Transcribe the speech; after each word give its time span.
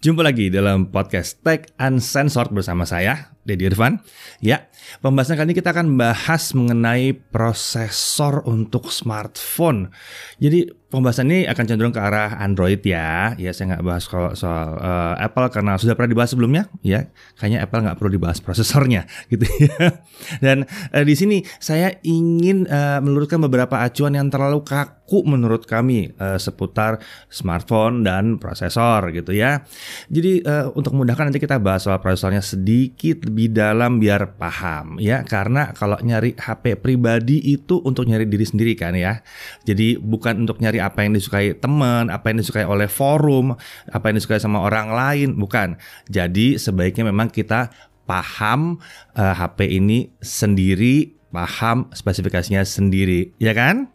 Jumpa 0.00 0.24
lagi 0.24 0.48
dalam 0.48 0.88
podcast 0.88 1.44
Tech 1.44 1.76
Uncensored 1.76 2.56
bersama 2.56 2.88
saya, 2.88 3.36
Deddy 3.50 3.66
Irfan. 3.66 3.98
Ya, 4.38 4.70
pembahasan 5.02 5.34
kali 5.34 5.50
ini 5.50 5.58
kita 5.58 5.74
akan 5.74 5.98
bahas 5.98 6.54
mengenai 6.54 7.10
prosesor 7.18 8.46
untuk 8.46 8.94
smartphone. 8.94 9.90
Jadi 10.38 10.70
pembahasan 10.90 11.30
ini 11.30 11.46
akan 11.46 11.64
cenderung 11.64 11.94
ke 11.94 12.02
arah 12.02 12.36
Android 12.42 12.82
ya. 12.82 13.32
Ya 13.38 13.54
saya 13.54 13.74
nggak 13.74 13.84
bahas 13.86 14.04
soal, 14.04 14.34
soal 14.34 14.76
uh, 14.76 15.14
Apple 15.16 15.46
karena 15.54 15.78
sudah 15.78 15.94
pernah 15.94 16.10
dibahas 16.10 16.34
sebelumnya. 16.34 16.66
Ya, 16.82 17.08
kayaknya 17.38 17.64
Apple 17.64 17.86
nggak 17.86 17.96
perlu 17.96 18.10
dibahas 18.18 18.42
prosesornya 18.42 19.06
gitu 19.32 19.46
ya. 19.46 20.02
Dan 20.42 20.66
uh, 20.66 21.04
di 21.06 21.14
sini 21.14 21.46
saya 21.62 21.94
ingin 22.02 22.66
uh, 22.66 22.98
meluruskan 23.00 23.40
beberapa 23.46 23.80
acuan 23.80 24.18
yang 24.18 24.28
terlalu 24.28 24.66
kaku 24.66 25.22
menurut 25.24 25.64
kami 25.64 26.10
uh, 26.18 26.36
seputar 26.36 26.98
smartphone 27.30 28.02
dan 28.02 28.36
prosesor 28.42 29.14
gitu 29.14 29.32
ya. 29.32 29.62
Jadi 30.10 30.42
uh, 30.44 30.74
untuk 30.74 30.98
memudahkan 30.98 31.30
nanti 31.30 31.40
kita 31.40 31.62
bahas 31.62 31.86
soal 31.86 32.02
prosesornya 32.02 32.42
sedikit 32.42 33.22
lebih 33.24 33.39
dalam 33.48 33.96
biar 33.96 34.36
paham 34.36 35.00
ya. 35.00 35.24
Karena 35.24 35.72
kalau 35.72 35.96
nyari 36.02 36.36
HP 36.36 36.76
pribadi 36.82 37.40
itu 37.40 37.80
untuk 37.80 38.04
nyari 38.04 38.28
diri 38.28 38.44
sendiri 38.44 38.76
kan 38.76 38.92
ya. 38.92 39.24
Jadi 39.64 39.96
bukan 39.96 40.44
untuk 40.44 40.60
nyari 40.60 40.82
apa 40.82 41.06
yang 41.06 41.16
disukai 41.16 41.56
teman, 41.56 42.12
apa 42.12 42.28
yang 42.28 42.44
disukai 42.44 42.68
oleh 42.68 42.90
forum, 42.90 43.56
apa 43.88 44.04
yang 44.10 44.20
disukai 44.20 44.42
sama 44.42 44.60
orang 44.60 44.90
lain, 44.90 45.38
bukan. 45.38 45.78
Jadi 46.10 46.60
sebaiknya 46.60 47.08
memang 47.08 47.30
kita 47.30 47.72
paham 48.10 48.82
uh, 49.14 49.22
eh, 49.22 49.34
HP 49.38 49.58
ini 49.70 49.98
sendiri, 50.18 51.14
paham 51.30 51.86
spesifikasinya 51.94 52.66
sendiri, 52.66 53.30
ya 53.38 53.54
kan? 53.54 53.86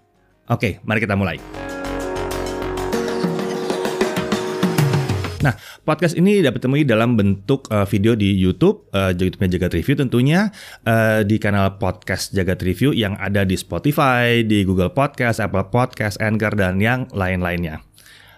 Oke, 0.48 0.80
mari 0.88 1.04
kita 1.04 1.20
mulai. 1.20 1.75
Nah, 5.46 5.54
podcast 5.86 6.18
ini 6.18 6.42
dapat 6.42 6.58
temui 6.58 6.82
dalam 6.82 7.14
bentuk 7.14 7.70
uh, 7.70 7.86
video 7.86 8.18
di 8.18 8.34
YouTube, 8.34 8.90
uh, 8.98 9.14
YouTube-nya 9.14 9.54
Jagat 9.54 9.78
Review 9.78 9.94
tentunya, 9.94 10.50
uh, 10.90 11.22
di 11.22 11.38
kanal 11.38 11.78
podcast 11.78 12.34
Jagat 12.34 12.66
Review 12.66 12.98
yang 12.98 13.14
ada 13.22 13.46
di 13.46 13.54
Spotify, 13.54 14.42
di 14.42 14.66
Google 14.66 14.90
Podcast, 14.90 15.38
Apple 15.38 15.70
Podcast, 15.70 16.18
Anchor, 16.18 16.58
dan 16.58 16.82
yang 16.82 17.06
lain-lainnya. 17.14 17.86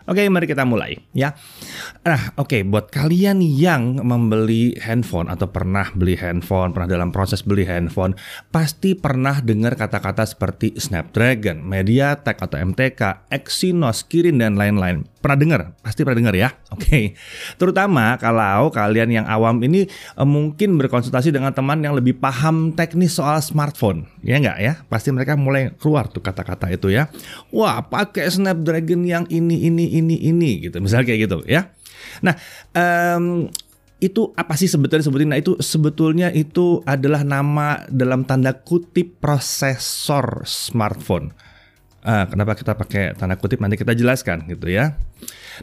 Oke, 0.08 0.24
mari 0.32 0.48
kita 0.48 0.64
mulai 0.64 0.96
ya. 1.12 1.36
Nah, 2.08 2.36
oke, 2.40 2.48
okay, 2.48 2.62
buat 2.64 2.88
kalian 2.92 3.44
yang 3.44 4.00
membeli 4.04 4.72
handphone 4.80 5.28
atau 5.28 5.52
pernah 5.52 5.92
beli 5.96 6.16
handphone, 6.16 6.72
pernah 6.72 6.88
dalam 6.88 7.12
proses 7.12 7.44
beli 7.44 7.68
handphone, 7.68 8.16
pasti 8.52 8.96
pernah 8.96 9.44
dengar 9.44 9.76
kata-kata 9.76 10.24
seperti 10.24 10.80
Snapdragon, 10.80 11.60
MediaTek 11.60 12.40
atau 12.40 12.56
MTK, 12.56 13.28
Exynos, 13.32 14.08
Kirin 14.08 14.40
dan 14.40 14.56
lain-lain. 14.56 15.04
Pernah 15.28 15.40
dengar? 15.44 15.62
Pasti 15.84 16.08
pernah 16.08 16.24
dengar 16.24 16.36
ya. 16.40 16.56
Oke. 16.74 16.88
Okay. 16.88 17.06
Terutama 17.60 18.16
kalau 18.16 18.72
kalian 18.72 19.12
yang 19.12 19.26
awam 19.28 19.60
ini 19.60 19.84
eh, 19.92 20.28
mungkin 20.28 20.80
berkonsultasi 20.80 21.36
dengan 21.36 21.52
teman 21.52 21.84
yang 21.84 22.00
lebih 22.00 22.16
paham 22.16 22.72
teknis 22.72 23.20
soal 23.20 23.44
smartphone. 23.44 24.08
Ya 24.24 24.40
enggak 24.40 24.58
ya? 24.64 24.74
Pasti 24.88 25.12
mereka 25.12 25.36
mulai 25.36 25.76
keluar 25.76 26.08
tuh 26.08 26.24
kata-kata 26.24 26.72
itu 26.72 26.96
ya. 26.96 27.12
Wah, 27.52 27.84
pakai 27.84 28.32
Snapdragon 28.32 29.04
yang 29.04 29.28
ini 29.28 29.68
ini 29.68 29.98
ini 30.00 30.16
ini 30.30 30.52
gitu 30.70 30.78
misalnya 30.80 31.06
kayak 31.10 31.22
gitu 31.28 31.38
ya 31.50 31.72
nah 32.22 32.34
um, 32.74 33.50
itu 33.98 34.30
apa 34.38 34.54
sih 34.54 34.70
sebetulnya 34.70 35.06
sebutin 35.10 35.30
nah 35.34 35.42
itu 35.42 35.58
sebetulnya 35.58 36.30
itu 36.30 36.86
adalah 36.86 37.26
nama 37.26 37.82
dalam 37.90 38.24
tanda 38.30 38.54
kutip 38.54 39.18
prosesor 39.18 40.46
smartphone 40.46 41.34
Uh, 42.08 42.24
kenapa 42.32 42.56
kita 42.56 42.72
pakai 42.72 43.12
tanda 43.20 43.36
kutip 43.36 43.60
nanti 43.60 43.76
kita 43.76 43.92
jelaskan 43.92 44.48
gitu 44.48 44.72
ya. 44.72 44.96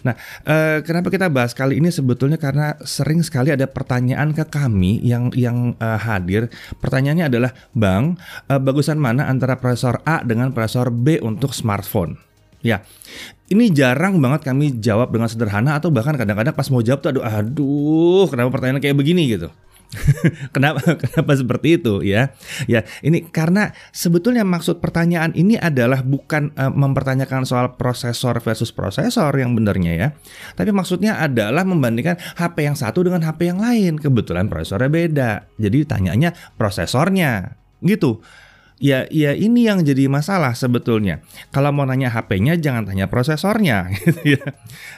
Nah, 0.04 0.12
uh, 0.44 0.84
kenapa 0.84 1.08
kita 1.08 1.32
bahas 1.32 1.56
kali 1.56 1.80
ini 1.80 1.88
sebetulnya 1.88 2.36
karena 2.36 2.76
sering 2.84 3.24
sekali 3.24 3.48
ada 3.48 3.64
pertanyaan 3.64 4.36
ke 4.36 4.44
kami 4.44 5.00
yang 5.00 5.32
yang 5.32 5.72
uh, 5.80 5.96
hadir. 5.96 6.52
Pertanyaannya 6.84 7.32
adalah, 7.32 7.56
"Bang, 7.72 8.20
uh, 8.52 8.60
bagusan 8.60 9.00
mana 9.00 9.24
antara 9.24 9.56
prosesor 9.56 10.04
A 10.04 10.20
dengan 10.20 10.52
prosesor 10.52 10.92
B 10.92 11.16
untuk 11.24 11.56
smartphone?" 11.56 12.20
Ya, 12.64 12.80
ini 13.52 13.68
jarang 13.72 14.20
banget 14.24 14.48
kami 14.48 14.80
jawab 14.80 15.12
dengan 15.12 15.28
sederhana 15.28 15.76
atau 15.76 15.92
bahkan 15.92 16.16
kadang-kadang 16.16 16.56
pas 16.56 16.68
mau 16.72 16.80
jawab 16.80 17.04
tuh 17.04 17.10
aduh 17.12 17.24
aduh 17.24 18.24
kenapa 18.32 18.48
pertanyaan 18.52 18.80
kayak 18.84 18.96
begini 18.96 19.32
gitu. 19.36 19.52
kenapa 20.54 20.98
kenapa 20.98 21.32
seperti 21.34 21.80
itu 21.80 22.02
ya? 22.04 22.34
Ya, 22.66 22.82
ini 23.00 23.26
karena 23.28 23.72
sebetulnya 23.94 24.42
maksud 24.42 24.82
pertanyaan 24.82 25.32
ini 25.34 25.58
adalah 25.58 26.02
bukan 26.02 26.52
uh, 26.58 26.72
mempertanyakan 26.72 27.46
soal 27.46 27.74
prosesor 27.78 28.38
versus 28.42 28.70
prosesor 28.74 29.32
yang 29.38 29.54
benarnya 29.54 29.92
ya. 29.94 30.08
Tapi 30.58 30.70
maksudnya 30.74 31.18
adalah 31.22 31.62
membandingkan 31.62 32.18
HP 32.38 32.66
yang 32.66 32.76
satu 32.76 33.06
dengan 33.06 33.22
HP 33.22 33.54
yang 33.54 33.60
lain. 33.62 33.96
Kebetulan 34.00 34.50
prosesornya 34.50 34.90
beda. 34.90 35.32
Jadi 35.56 35.78
tanyanya 35.86 36.34
prosesornya 36.58 37.56
gitu. 37.84 38.20
Ya, 38.82 39.06
ya 39.06 39.30
ini 39.38 39.70
yang 39.70 39.86
jadi 39.86 40.10
masalah 40.10 40.52
sebetulnya. 40.58 41.22
Kalau 41.54 41.70
mau 41.70 41.86
nanya 41.86 42.10
HP-nya 42.10 42.58
jangan 42.58 42.90
tanya 42.90 43.06
prosesornya 43.06 43.86
gitu 44.02 44.34
ya. 44.34 44.44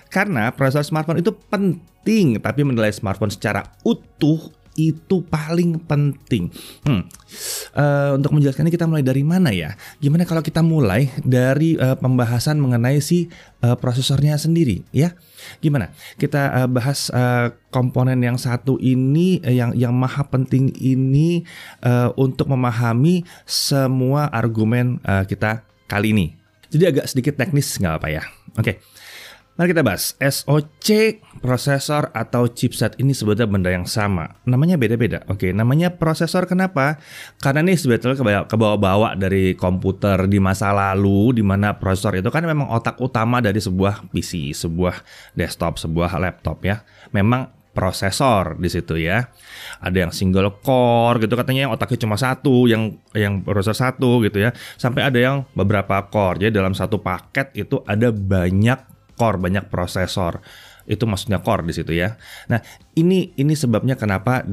Karena 0.09 0.49
prosesor 0.57 0.89
smartphone 0.89 1.21
itu 1.21 1.37
penting, 1.37 2.41
tapi 2.41 2.65
menilai 2.65 2.91
smartphone 2.91 3.29
secara 3.29 3.77
utuh 3.85 4.56
itu 4.77 5.25
paling 5.27 5.81
penting. 5.83 6.53
Hmm. 6.85 7.09
Uh, 7.75 8.15
untuk 8.17 8.37
menjelaskannya 8.37 8.71
kita 8.71 8.87
mulai 8.87 9.03
dari 9.03 9.25
mana 9.27 9.51
ya? 9.51 9.75
Gimana 9.99 10.29
kalau 10.29 10.45
kita 10.45 10.61
mulai 10.61 11.11
dari 11.25 11.75
uh, 11.81 11.97
pembahasan 11.99 12.61
mengenai 12.61 13.01
si 13.03 13.33
uh, 13.65 13.75
prosesornya 13.75 14.37
sendiri 14.37 14.85
ya? 14.95 15.17
Gimana? 15.65 15.91
Kita 16.21 16.65
uh, 16.65 16.69
bahas 16.71 17.09
uh, 17.11 17.51
komponen 17.73 18.21
yang 18.23 18.37
satu 18.37 18.77
ini 18.79 19.43
uh, 19.43 19.53
yang 19.53 19.73
yang 19.75 19.93
maha 19.97 20.23
penting 20.29 20.71
ini 20.77 21.43
uh, 21.83 22.13
untuk 22.15 22.53
memahami 22.53 23.27
semua 23.49 24.29
argumen 24.31 25.03
uh, 25.03 25.25
kita 25.25 25.67
kali 25.91 26.13
ini. 26.15 26.27
Jadi 26.71 26.85
agak 26.85 27.07
sedikit 27.09 27.35
teknis 27.41 27.73
nggak 27.81 27.95
apa 28.05 28.09
ya. 28.13 28.23
Oke. 28.57 28.63
Okay. 28.63 28.77
Mari 29.57 29.73
kita 29.73 29.81
bahas 29.81 30.13
SoC 30.21 31.17
prosesor 31.41 32.13
atau 32.13 32.45
chipset 32.45 32.93
ini 33.01 33.17
sebetulnya 33.17 33.49
benda 33.49 33.73
yang 33.73 33.89
sama. 33.89 34.37
Namanya 34.45 34.77
beda-beda. 34.77 35.25
Oke, 35.33 35.49
namanya 35.57 35.97
prosesor 35.97 36.45
kenapa? 36.45 37.01
Karena 37.41 37.65
ini 37.65 37.73
sebetulnya 37.73 38.45
kebawa-bawa 38.45 39.17
dari 39.17 39.57
komputer 39.57 40.29
di 40.29 40.37
masa 40.37 40.77
lalu 40.77 41.41
di 41.41 41.43
mana 41.45 41.73
prosesor 41.73 42.21
itu 42.21 42.29
kan 42.29 42.45
memang 42.45 42.69
otak 42.69 43.01
utama 43.01 43.41
dari 43.41 43.57
sebuah 43.57 44.13
PC, 44.13 44.53
sebuah 44.53 45.01
desktop, 45.33 45.81
sebuah 45.81 46.21
laptop 46.21 46.61
ya. 46.61 46.85
Memang 47.17 47.49
prosesor 47.73 48.61
di 48.61 48.69
situ 48.69 49.01
ya. 49.01 49.25
Ada 49.81 50.05
yang 50.05 50.13
single 50.13 50.61
core 50.61 51.25
gitu 51.25 51.33
katanya 51.33 51.65
yang 51.65 51.73
otaknya 51.73 52.05
cuma 52.05 52.21
satu, 52.21 52.69
yang 52.69 53.01
yang 53.17 53.41
prosesor 53.41 53.89
satu 53.89 54.21
gitu 54.21 54.37
ya. 54.37 54.53
Sampai 54.77 55.01
ada 55.01 55.17
yang 55.17 55.49
beberapa 55.57 55.97
core. 56.13 56.45
Jadi 56.45 56.61
dalam 56.61 56.77
satu 56.77 57.01
paket 57.01 57.57
itu 57.57 57.81
ada 57.89 58.13
banyak 58.13 58.96
core, 59.17 59.41
banyak 59.41 59.67
prosesor. 59.73 60.45
Itu 60.87 61.09
maksudnya 61.09 61.43
core 61.43 61.67
di 61.67 61.75
situ 61.75 61.93
ya. 61.97 62.15
Nah, 62.47 62.63
ini 62.95 63.35
ini 63.35 63.59
sebabnya 63.59 63.99
kenapa 63.99 64.47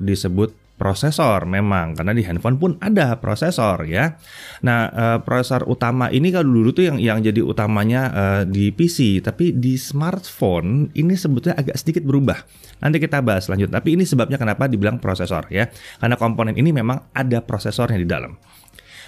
disebut 0.00 0.66
prosesor 0.76 1.48
memang 1.48 1.96
karena 1.96 2.12
di 2.12 2.20
handphone 2.22 2.60
pun 2.60 2.76
ada 2.84 3.16
prosesor 3.16 3.88
ya. 3.88 4.16
Nah, 4.62 4.88
uh, 4.92 5.18
prosesor 5.24 5.64
utama 5.66 6.12
ini 6.12 6.28
kalau 6.28 6.52
dulu 6.52 6.70
tuh 6.76 6.84
yang 6.92 6.96
yang 7.00 7.18
jadi 7.24 7.40
utamanya 7.40 8.02
uh, 8.12 8.42
di 8.44 8.70
PC, 8.70 9.24
tapi 9.24 9.56
di 9.56 9.80
smartphone 9.80 10.92
ini 10.92 11.16
sebetulnya 11.16 11.56
agak 11.56 11.76
sedikit 11.80 12.04
berubah. 12.04 12.36
Nanti 12.84 13.00
kita 13.00 13.24
bahas 13.24 13.48
lanjut. 13.48 13.72
Tapi 13.72 13.96
ini 13.96 14.04
sebabnya 14.04 14.36
kenapa 14.36 14.68
dibilang 14.68 15.00
prosesor 15.00 15.48
ya. 15.48 15.68
Karena 15.96 16.20
komponen 16.20 16.54
ini 16.54 16.70
memang 16.76 17.08
ada 17.16 17.40
prosesornya 17.40 17.96
di 17.96 18.08
dalam. 18.08 18.36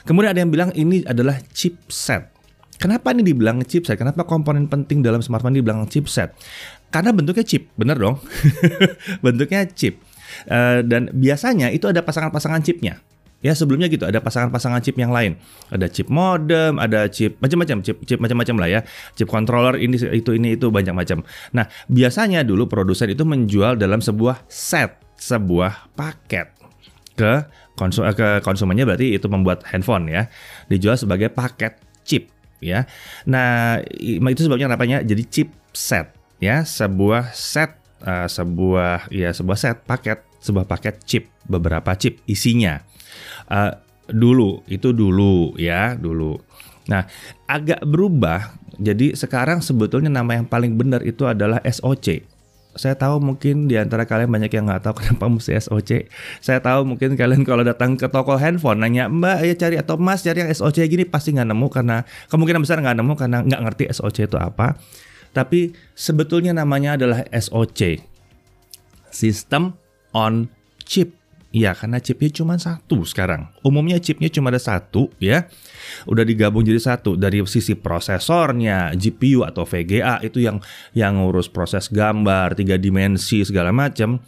Kemudian 0.09 0.33
ada 0.33 0.41
yang 0.41 0.49
bilang 0.49 0.73
ini 0.73 1.05
adalah 1.05 1.37
chipset. 1.53 2.38
Kenapa 2.79 3.11
ini 3.11 3.27
dibilang 3.27 3.59
chipset? 3.67 3.99
Kenapa 3.99 4.23
komponen 4.23 4.71
penting 4.71 5.03
dalam 5.03 5.19
smartphone 5.19 5.59
dibilang 5.59 5.91
chipset? 5.91 6.31
Karena 6.95 7.11
bentuknya 7.11 7.43
chip, 7.43 7.67
bener 7.75 7.99
dong. 7.99 8.23
bentuknya 9.25 9.67
chip. 9.67 9.99
Uh, 10.47 10.87
dan 10.87 11.11
biasanya 11.11 11.75
itu 11.75 11.91
ada 11.91 12.07
pasangan-pasangan 12.07 12.63
chipnya. 12.63 13.03
Ya 13.39 13.55
sebelumnya 13.55 13.87
gitu 13.87 14.03
ada 14.03 14.19
pasangan-pasangan 14.19 14.83
chip 14.83 14.99
yang 14.99 15.15
lain. 15.15 15.39
Ada 15.71 15.87
chip 15.91 16.11
modem, 16.11 16.79
ada 16.79 17.07
chip 17.07 17.39
macam-macam, 17.39 17.83
chip 17.87 17.99
chip 18.03 18.19
macam-macam 18.19 18.57
lah 18.63 18.69
ya. 18.71 18.81
Chip 19.15 19.31
controller 19.31 19.79
ini 19.79 19.95
itu 19.99 20.35
ini 20.35 20.59
itu 20.59 20.71
banyak 20.71 20.95
macam. 20.95 21.23
Nah, 21.55 21.71
biasanya 21.87 22.43
dulu 22.43 22.67
produsen 22.67 23.11
itu 23.15 23.23
menjual 23.23 23.79
dalam 23.79 24.03
sebuah 24.03 24.47
set, 24.51 24.99
sebuah 25.19 25.95
paket 25.95 26.51
ke 27.15 27.47
konsum 27.79 28.07
ke 28.11 28.43
konsumennya 28.43 28.87
berarti 28.87 29.15
itu 29.15 29.31
membuat 29.31 29.63
handphone 29.71 30.11
ya. 30.11 30.27
Dijual 30.67 30.99
sebagai 30.99 31.31
paket 31.31 31.79
chip 32.03 32.38
ya. 32.63 32.87
Nah, 33.27 33.83
itu 33.99 34.41
sebabnya 34.45 34.71
namanya 34.71 35.03
jadi 35.03 35.23
chipset 35.27 36.15
ya, 36.39 36.63
sebuah 36.63 37.35
set 37.35 37.79
uh, 38.05 38.27
sebuah 38.27 39.11
ya 39.11 39.31
sebuah 39.35 39.59
set 39.59 39.83
paket, 39.85 40.23
sebuah 40.43 40.67
paket 40.67 41.03
chip, 41.05 41.25
beberapa 41.47 41.95
chip 41.99 42.23
isinya. 42.31 42.83
Uh, 43.49 43.75
dulu 44.09 44.63
itu 44.71 44.95
dulu 44.95 45.55
ya, 45.59 45.99
dulu. 45.99 46.39
Nah, 46.89 47.05
agak 47.45 47.85
berubah. 47.85 48.57
Jadi 48.79 49.19
sekarang 49.19 49.59
sebetulnya 49.59 50.07
nama 50.07 50.39
yang 50.39 50.47
paling 50.47 50.79
benar 50.79 51.03
itu 51.03 51.27
adalah 51.27 51.59
SOC 51.67 52.38
Saya 52.79 52.95
tahu 52.95 53.19
mungkin 53.19 53.67
di 53.67 53.75
antara 53.75 54.07
kalian 54.07 54.31
banyak 54.31 54.55
yang 54.55 54.71
nggak 54.71 54.87
tahu 54.87 55.03
kenapa 55.03 55.27
mesti 55.35 55.59
SOC. 55.59 56.07
Saya 56.39 56.63
tahu 56.63 56.87
mungkin 56.87 57.19
kalian 57.19 57.43
kalau 57.43 57.67
datang 57.67 57.99
ke 57.99 58.07
toko 58.07 58.39
handphone 58.39 58.79
nanya 58.79 59.11
Mbak 59.11 59.39
ya 59.43 59.55
cari 59.59 59.77
atau 59.83 59.99
Mas 59.99 60.23
cari 60.23 60.47
yang 60.47 60.51
SOC 60.55 60.87
gini 60.87 61.03
pasti 61.03 61.35
nggak 61.35 61.51
nemu 61.51 61.67
karena 61.67 62.07
kemungkinan 62.31 62.63
besar 62.63 62.79
nggak 62.79 62.97
nemu 63.03 63.13
karena 63.19 63.39
nggak 63.43 63.61
ngerti 63.67 63.85
SOC 63.91 64.31
itu 64.31 64.39
apa. 64.39 64.79
Tapi 65.35 65.75
sebetulnya 65.93 66.55
namanya 66.55 66.95
adalah 66.95 67.27
SOC, 67.35 67.99
System 69.11 69.75
on 70.15 70.47
Chip. 70.87 71.18
Iya, 71.59 71.75
karena 71.75 71.99
chipnya 71.99 72.31
cuma 72.31 72.55
satu 72.55 73.03
sekarang. 73.03 73.51
Umumnya 73.67 73.99
chipnya 73.99 74.31
cuma 74.31 74.55
ada 74.55 74.63
satu 74.63 75.11
ya. 75.19 75.51
Udah 76.07 76.23
digabung 76.23 76.63
jadi 76.63 76.79
satu 76.79 77.19
dari 77.19 77.43
sisi 77.51 77.75
prosesornya, 77.75 78.95
GPU 78.95 79.43
atau 79.43 79.67
VGA 79.67 80.23
itu 80.23 80.39
yang 80.39 80.63
yang 80.95 81.19
ngurus 81.19 81.51
proses 81.51 81.91
gambar, 81.91 82.55
tiga 82.55 82.79
dimensi 82.79 83.43
segala 83.43 83.75
macam. 83.75 84.23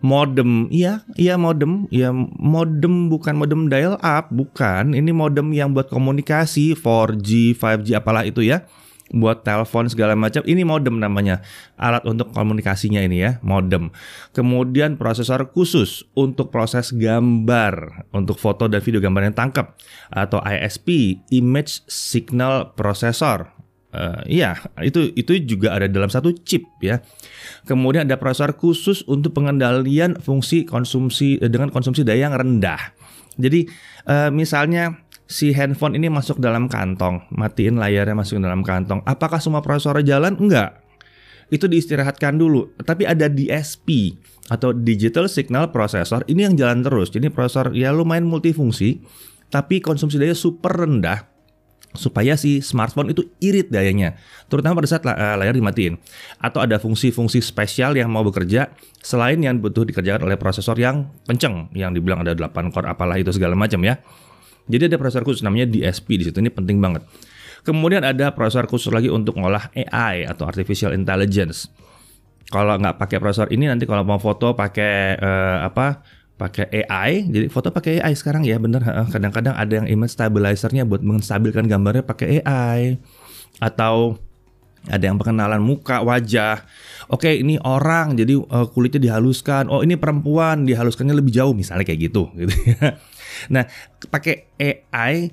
Modem, 0.00 0.72
iya, 0.72 1.04
iya 1.20 1.36
modem, 1.36 1.84
iya 1.92 2.08
modem 2.40 3.12
bukan 3.12 3.36
modem 3.36 3.68
dial 3.68 4.00
up, 4.00 4.32
bukan. 4.32 4.96
Ini 4.96 5.12
modem 5.12 5.52
yang 5.52 5.76
buat 5.76 5.92
komunikasi 5.92 6.72
4G, 6.72 7.52
5G 7.52 7.92
apalah 7.92 8.24
itu 8.24 8.40
ya 8.40 8.64
buat 9.10 9.42
telepon 9.42 9.90
segala 9.90 10.14
macam. 10.14 10.42
Ini 10.46 10.62
modem 10.62 11.02
namanya. 11.02 11.42
Alat 11.76 12.06
untuk 12.06 12.30
komunikasinya 12.30 13.02
ini 13.02 13.22
ya, 13.22 13.42
modem. 13.42 13.90
Kemudian 14.30 14.94
prosesor 14.94 15.50
khusus 15.50 16.06
untuk 16.14 16.54
proses 16.54 16.94
gambar, 16.94 18.06
untuk 18.14 18.38
foto 18.38 18.70
dan 18.70 18.80
video 18.82 19.02
gambar 19.02 19.30
yang 19.30 19.36
tangkap 19.36 19.74
atau 20.10 20.38
ISP, 20.42 21.18
Image 21.34 21.82
Signal 21.90 22.72
Processor. 22.78 23.50
Uh, 23.90 24.22
iya, 24.30 24.54
itu 24.86 25.10
itu 25.18 25.34
juga 25.42 25.74
ada 25.74 25.90
dalam 25.90 26.06
satu 26.06 26.30
chip 26.46 26.62
ya. 26.78 27.02
Kemudian 27.66 28.06
ada 28.06 28.22
prosesor 28.22 28.54
khusus 28.54 29.02
untuk 29.10 29.34
pengendalian 29.34 30.14
fungsi 30.14 30.62
konsumsi 30.62 31.42
eh, 31.42 31.50
dengan 31.50 31.74
konsumsi 31.74 32.06
daya 32.06 32.30
yang 32.30 32.38
rendah. 32.38 32.94
Jadi 33.34 33.66
uh, 34.06 34.30
misalnya 34.30 34.94
si 35.30 35.54
handphone 35.54 35.94
ini 35.94 36.10
masuk 36.10 36.42
dalam 36.42 36.66
kantong, 36.66 37.22
matiin 37.30 37.78
layarnya 37.78 38.18
masuk 38.18 38.42
dalam 38.42 38.66
kantong. 38.66 38.98
Apakah 39.06 39.38
semua 39.38 39.62
prosesor 39.62 40.02
jalan? 40.02 40.34
Enggak. 40.34 40.82
Itu 41.54 41.70
diistirahatkan 41.70 42.34
dulu. 42.34 42.74
Tapi 42.82 43.06
ada 43.06 43.30
DSP 43.30 44.18
atau 44.50 44.74
Digital 44.74 45.30
Signal 45.30 45.70
Processor 45.70 46.26
ini 46.26 46.50
yang 46.50 46.58
jalan 46.58 46.82
terus. 46.82 47.14
Jadi 47.14 47.30
prosesor 47.30 47.70
ya 47.78 47.94
lumayan 47.94 48.26
multifungsi, 48.26 49.06
tapi 49.54 49.78
konsumsi 49.78 50.18
daya 50.18 50.34
super 50.34 50.74
rendah 50.74 51.30
supaya 51.90 52.38
si 52.38 52.62
smartphone 52.62 53.10
itu 53.10 53.34
irit 53.42 53.66
dayanya, 53.66 54.14
terutama 54.46 54.78
pada 54.78 54.86
saat 54.94 55.02
eh, 55.02 55.34
layar 55.38 55.54
dimatiin. 55.58 55.98
Atau 56.38 56.62
ada 56.62 56.78
fungsi-fungsi 56.78 57.42
spesial 57.42 57.98
yang 57.98 58.10
mau 58.14 58.22
bekerja 58.22 58.70
selain 59.02 59.42
yang 59.42 59.58
butuh 59.58 59.82
dikerjakan 59.82 60.22
oleh 60.22 60.38
prosesor 60.38 60.78
yang 60.78 61.10
kenceng, 61.26 61.66
yang 61.74 61.90
dibilang 61.90 62.22
ada 62.22 62.34
8 62.34 62.70
core 62.70 62.86
apalah 62.86 63.18
itu 63.18 63.34
segala 63.34 63.58
macam 63.58 63.82
ya. 63.82 63.98
Jadi 64.66 64.92
ada 64.92 64.96
prosesor 65.00 65.24
khusus 65.24 65.40
namanya 65.46 65.70
DSP 65.70 66.20
di 66.20 66.24
situ 66.28 66.38
ini 66.42 66.52
penting 66.52 66.82
banget. 66.82 67.06
Kemudian 67.64 68.04
ada 68.04 68.32
prosesor 68.32 68.66
khusus 68.66 68.92
lagi 68.92 69.12
untuk 69.12 69.36
ngolah 69.36 69.68
AI 69.72 70.24
atau 70.24 70.48
artificial 70.48 70.96
intelligence. 70.96 71.68
Kalau 72.50 72.74
nggak 72.76 72.98
pakai 72.98 73.22
prosesor 73.22 73.48
ini 73.54 73.70
nanti 73.70 73.86
kalau 73.86 74.02
mau 74.02 74.18
foto 74.18 74.52
pakai 74.58 75.16
uh, 75.20 75.58
apa? 75.64 76.02
pakai 76.40 76.72
AI. 76.88 77.28
Jadi 77.28 77.46
foto 77.52 77.68
pakai 77.68 78.00
AI 78.00 78.16
sekarang 78.16 78.48
ya, 78.48 78.56
bener. 78.56 78.80
Kadang-kadang 79.12 79.52
ada 79.52 79.68
yang 79.68 79.84
image 79.84 80.16
stabilizernya 80.16 80.88
buat 80.88 81.04
menstabilkan 81.04 81.68
gambarnya 81.68 82.00
pakai 82.00 82.40
AI. 82.40 82.96
Atau 83.60 84.16
ada 84.88 85.04
yang 85.04 85.20
pengenalan 85.20 85.60
muka, 85.60 86.00
wajah. 86.00 86.64
Oke, 87.12 87.36
ini 87.36 87.60
orang, 87.60 88.16
jadi 88.16 88.40
uh, 88.40 88.64
kulitnya 88.72 89.12
dihaluskan. 89.12 89.68
Oh, 89.68 89.84
ini 89.84 90.00
perempuan, 90.00 90.64
dihaluskannya 90.64 91.12
lebih 91.12 91.36
jauh, 91.36 91.52
misalnya 91.52 91.84
kayak 91.84 92.08
gitu. 92.08 92.32
gitu 92.32 92.54
ya. 92.64 92.96
Nah, 93.52 93.64
pakai 94.10 94.54
AI 94.58 95.30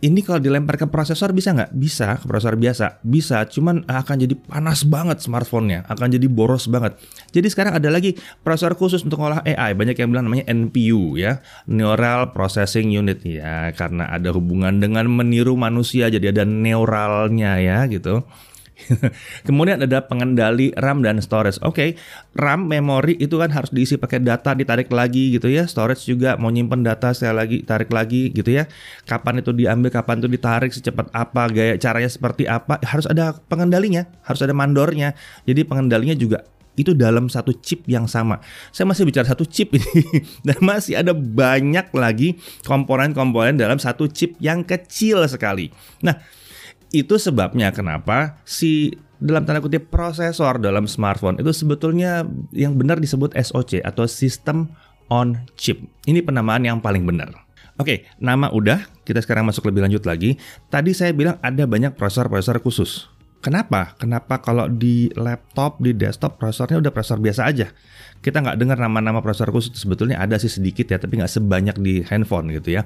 ini 0.00 0.24
kalau 0.24 0.40
dilempar 0.40 0.80
ke 0.80 0.88
prosesor 0.88 1.36
bisa 1.36 1.52
nggak? 1.52 1.76
Bisa 1.76 2.16
ke 2.16 2.24
prosesor 2.24 2.56
biasa, 2.56 3.04
bisa. 3.04 3.44
Cuman 3.44 3.84
akan 3.84 4.16
jadi 4.16 4.32
panas 4.32 4.88
banget 4.88 5.20
smartphone-nya, 5.20 5.84
akan 5.92 6.16
jadi 6.16 6.24
boros 6.24 6.72
banget. 6.72 6.96
Jadi 7.36 7.52
sekarang 7.52 7.76
ada 7.76 7.92
lagi 7.92 8.16
prosesor 8.40 8.80
khusus 8.80 9.04
untuk 9.04 9.20
ngolah 9.20 9.44
AI. 9.44 9.76
Banyak 9.76 10.00
yang 10.00 10.08
bilang 10.08 10.24
namanya 10.32 10.48
NPU 10.48 11.20
ya, 11.20 11.44
Neural 11.68 12.32
Processing 12.32 12.88
Unit 12.96 13.20
ya, 13.28 13.76
karena 13.76 14.08
ada 14.08 14.32
hubungan 14.32 14.80
dengan 14.80 15.04
meniru 15.04 15.52
manusia, 15.60 16.08
jadi 16.08 16.32
ada 16.32 16.48
neuralnya 16.48 17.60
ya 17.60 17.84
gitu. 17.92 18.24
Kemudian 19.46 19.80
ada 19.82 20.04
pengendali 20.04 20.72
RAM 20.76 21.04
dan 21.04 21.20
storage. 21.22 21.60
Oke, 21.62 21.74
okay, 21.74 21.90
RAM 22.36 22.66
memori 22.66 23.16
itu 23.18 23.38
kan 23.38 23.52
harus 23.52 23.70
diisi 23.72 23.96
pakai 24.00 24.20
data 24.22 24.52
ditarik 24.56 24.90
lagi 24.90 25.34
gitu 25.36 25.48
ya. 25.48 25.64
Storage 25.66 26.04
juga 26.06 26.36
mau 26.40 26.48
nyimpen 26.48 26.82
data 26.84 27.12
saya 27.12 27.34
lagi 27.36 27.62
tarik 27.62 27.92
lagi 27.92 28.32
gitu 28.32 28.50
ya. 28.50 28.66
Kapan 29.04 29.44
itu 29.44 29.50
diambil, 29.52 29.90
kapan 29.92 30.22
itu 30.22 30.28
ditarik, 30.28 30.70
secepat 30.70 31.10
apa, 31.12 31.42
gaya 31.50 31.74
caranya 31.76 32.10
seperti 32.10 32.48
apa, 32.48 32.80
harus 32.82 33.06
ada 33.06 33.36
pengendalinya, 33.48 34.06
harus 34.24 34.40
ada 34.42 34.52
mandornya. 34.56 35.14
Jadi 35.44 35.66
pengendalinya 35.66 36.16
juga 36.16 36.46
itu 36.78 36.96
dalam 36.96 37.28
satu 37.28 37.52
chip 37.60 37.84
yang 37.84 38.08
sama. 38.08 38.40
Saya 38.72 38.88
masih 38.88 39.04
bicara 39.04 39.28
satu 39.28 39.44
chip 39.44 39.74
ini 39.76 40.24
dan 40.46 40.58
masih 40.64 40.96
ada 40.96 41.12
banyak 41.12 41.92
lagi 41.92 42.40
komponen-komponen 42.64 43.60
dalam 43.60 43.76
satu 43.76 44.08
chip 44.08 44.38
yang 44.40 44.64
kecil 44.64 45.20
sekali. 45.28 45.68
Nah, 46.00 46.16
itu 46.90 47.14
sebabnya 47.16 47.70
kenapa 47.70 48.42
si 48.42 48.94
dalam 49.20 49.44
tanda 49.44 49.60
kutip 49.60 49.92
prosesor 49.92 50.58
dalam 50.58 50.88
smartphone 50.88 51.38
itu 51.38 51.52
sebetulnya 51.52 52.24
yang 52.50 52.74
benar 52.74 52.98
disebut 52.98 53.36
SoC 53.36 53.84
atau 53.84 54.08
System 54.08 54.72
on 55.12 55.44
Chip. 55.58 55.82
Ini 56.06 56.24
penamaan 56.24 56.64
yang 56.64 56.78
paling 56.80 57.04
benar. 57.04 57.30
Oke, 57.76 58.04
nama 58.20 58.52
udah, 58.52 58.84
kita 59.08 59.24
sekarang 59.24 59.48
masuk 59.48 59.68
lebih 59.72 59.84
lanjut 59.84 60.04
lagi. 60.04 60.36
Tadi 60.68 60.92
saya 60.92 61.16
bilang 61.16 61.40
ada 61.40 61.64
banyak 61.64 61.96
prosesor-prosesor 61.96 62.60
khusus. 62.60 63.08
Kenapa? 63.40 63.96
Kenapa 63.96 64.36
kalau 64.44 64.68
di 64.68 65.08
laptop, 65.16 65.80
di 65.80 65.96
desktop 65.96 66.36
prosesornya 66.36 66.76
udah 66.76 66.92
prosesor 66.92 67.24
biasa 67.24 67.48
aja? 67.48 67.72
Kita 68.20 68.44
nggak 68.44 68.56
dengar 68.60 68.76
nama-nama 68.76 69.24
prosesor 69.24 69.48
khusus. 69.48 69.72
Sebetulnya 69.72 70.20
ada 70.20 70.36
sih 70.36 70.52
sedikit 70.52 70.84
ya 70.92 71.00
tapi 71.00 71.16
nggak 71.16 71.32
sebanyak 71.32 71.76
di 71.80 72.04
handphone 72.04 72.52
gitu 72.52 72.76
ya. 72.76 72.84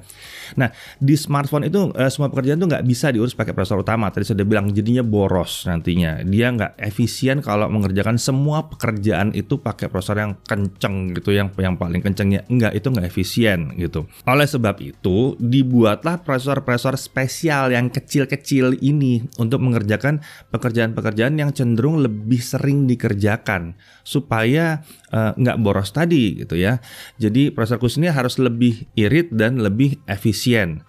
Nah 0.55 0.71
di 1.03 1.15
smartphone 1.19 1.67
itu 1.67 1.91
uh, 1.91 2.11
semua 2.11 2.31
pekerjaan 2.31 2.63
tuh 2.63 2.71
nggak 2.71 2.87
bisa 2.87 3.11
diurus 3.11 3.35
pakai 3.35 3.51
prosesor 3.51 3.83
utama. 3.83 4.09
Tadi 4.15 4.31
sudah 4.31 4.47
bilang 4.47 4.71
jadinya 4.71 5.03
boros 5.03 5.67
nantinya. 5.67 6.23
Dia 6.23 6.55
nggak 6.55 6.79
efisien 6.79 7.43
kalau 7.43 7.67
mengerjakan 7.67 8.17
semua 8.17 8.71
pekerjaan 8.71 9.35
itu 9.35 9.59
pakai 9.59 9.91
prosesor 9.91 10.23
yang 10.23 10.39
kenceng 10.47 11.19
gitu 11.19 11.35
yang 11.35 11.51
yang 11.59 11.75
paling 11.75 11.99
kencengnya. 11.99 12.47
Enggak 12.47 12.79
itu 12.79 12.87
nggak 12.95 13.07
efisien 13.11 13.75
gitu. 13.75 14.07
Oleh 14.31 14.47
sebab 14.47 14.79
itu 14.79 15.35
dibuatlah 15.43 16.23
prosesor-prosesor 16.23 16.95
spesial 16.95 17.75
yang 17.75 17.91
kecil-kecil 17.91 18.79
ini 18.79 19.27
untuk 19.43 19.59
mengerjakan 19.67 20.23
pekerjaan-pekerjaan 20.55 21.35
yang 21.43 21.51
cenderung 21.51 21.99
lebih 21.99 22.39
sering 22.39 22.87
dikerjakan. 22.87 23.75
Supaya 24.05 24.85
uh, 25.09 25.24
nggak 25.33 25.57
boros 25.65 25.89
tadi 25.97 26.45
gitu 26.45 26.61
ya. 26.61 26.77
Jadi 27.17 27.57
khusus 27.57 27.97
ini 27.97 28.13
harus 28.13 28.37
lebih 28.37 28.85
irit 28.93 29.33
dan 29.33 29.57
lebih 29.65 29.97
efisien. 30.05 30.85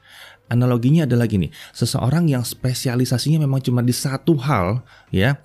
Analoginya 0.46 1.10
adalah 1.10 1.26
gini, 1.26 1.50
seseorang 1.74 2.30
yang 2.30 2.46
spesialisasinya 2.46 3.42
memang 3.42 3.66
cuma 3.66 3.82
di 3.82 3.90
satu 3.90 4.38
hal 4.38 4.86
ya, 5.10 5.42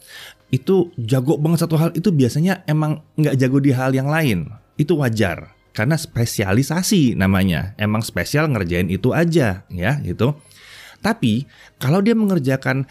itu 0.52 0.92
jago 1.00 1.40
banget 1.40 1.64
satu 1.64 1.80
hal 1.80 1.90
itu 1.97 2.12
biasanya 2.12 2.66
emang 2.68 3.00
nggak 3.16 3.38
jago 3.40 3.59
di 3.62 3.73
hal 3.73 3.97
yang 3.97 4.11
lain. 4.11 4.50
Itu 4.76 5.00
wajar 5.00 5.56
karena 5.73 5.97
spesialisasi 5.97 7.16
namanya. 7.16 7.73
Emang 7.80 8.04
spesial 8.04 8.50
ngerjain 8.52 8.92
itu 8.92 9.14
aja 9.16 9.64
ya 9.73 9.92
gitu. 10.04 10.37
Tapi 11.00 11.49
kalau 11.80 12.04
dia 12.04 12.12
mengerjakan 12.12 12.85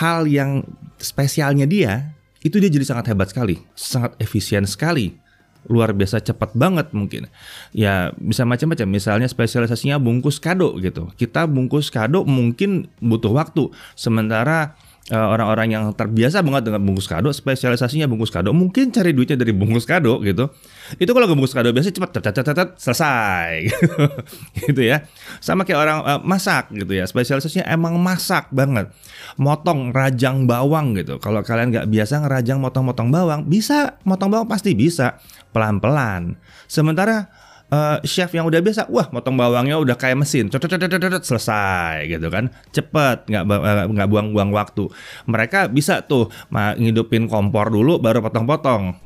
hal 0.00 0.24
yang 0.24 0.64
spesialnya 0.96 1.68
dia, 1.68 2.16
itu 2.40 2.56
dia 2.56 2.72
jadi 2.72 2.88
sangat 2.88 3.12
hebat 3.12 3.28
sekali, 3.36 3.60
sangat 3.76 4.16
efisien 4.16 4.64
sekali 4.64 5.20
luar 5.68 5.92
biasa 5.92 6.22
cepat 6.24 6.56
banget 6.56 6.92
mungkin. 6.96 7.28
Ya 7.74 8.14
bisa 8.16 8.46
macam-macam. 8.48 8.86
Misalnya 8.88 9.28
spesialisasinya 9.28 10.00
bungkus 10.00 10.40
kado 10.40 10.78
gitu. 10.80 11.10
Kita 11.18 11.44
bungkus 11.44 11.92
kado 11.92 12.24
mungkin 12.24 12.88
butuh 13.02 13.34
waktu. 13.34 13.68
Sementara 13.98 14.78
orang-orang 15.10 15.74
yang 15.74 15.84
terbiasa 15.90 16.38
banget 16.44 16.70
dengan 16.70 16.86
bungkus 16.86 17.10
kado, 17.10 17.32
spesialisasinya 17.34 18.06
bungkus 18.06 18.30
kado, 18.30 18.54
mungkin 18.54 18.94
cari 18.94 19.10
duitnya 19.10 19.34
dari 19.34 19.50
bungkus 19.50 19.82
kado 19.82 20.22
gitu. 20.22 20.52
Itu 21.00 21.10
kalau 21.16 21.26
bungkus 21.34 21.50
kado 21.50 21.74
biasa 21.74 21.90
cepat 21.90 22.20
tet 22.20 22.30
tet 22.30 22.46
tet 22.46 22.68
selesai 22.78 23.66
gitu 24.62 24.80
ya. 24.86 25.02
Sama 25.42 25.66
kayak 25.66 25.80
orang 25.82 25.98
uh, 26.06 26.20
masak 26.22 26.70
gitu 26.70 26.94
ya. 26.94 27.10
Spesialisasinya 27.10 27.66
emang 27.66 27.98
masak 27.98 28.54
banget. 28.54 28.94
Motong 29.34 29.90
rajang 29.90 30.46
bawang 30.46 30.94
gitu. 30.94 31.18
Kalau 31.18 31.42
kalian 31.42 31.74
nggak 31.74 31.88
biasa 31.90 32.22
ngerajang 32.22 32.62
motong-motong 32.62 33.08
bawang, 33.10 33.40
bisa 33.50 33.98
motong 34.06 34.30
bawang 34.30 34.46
pasti 34.46 34.78
bisa 34.78 35.18
pelan-pelan. 35.50 36.38
Sementara 36.70 37.39
uh, 37.70 37.98
chef 38.04 38.30
yang 38.34 38.46
udah 38.46 38.60
biasa, 38.60 38.90
wah 38.90 39.08
motong 39.14 39.38
bawangnya 39.38 39.78
udah 39.78 39.96
kayak 39.96 40.18
mesin, 40.20 40.50
selesai 40.50 42.06
gitu 42.10 42.28
kan, 42.28 42.50
cepet, 42.74 43.30
nggak 43.30 43.44
nggak 43.90 44.08
buang-buang 44.10 44.50
waktu. 44.50 44.90
Mereka 45.30 45.70
bisa 45.70 46.02
tuh 46.04 46.28
ngidupin 46.50 47.30
kompor 47.30 47.70
dulu, 47.70 48.02
baru 48.02 48.20
potong-potong. 48.20 48.98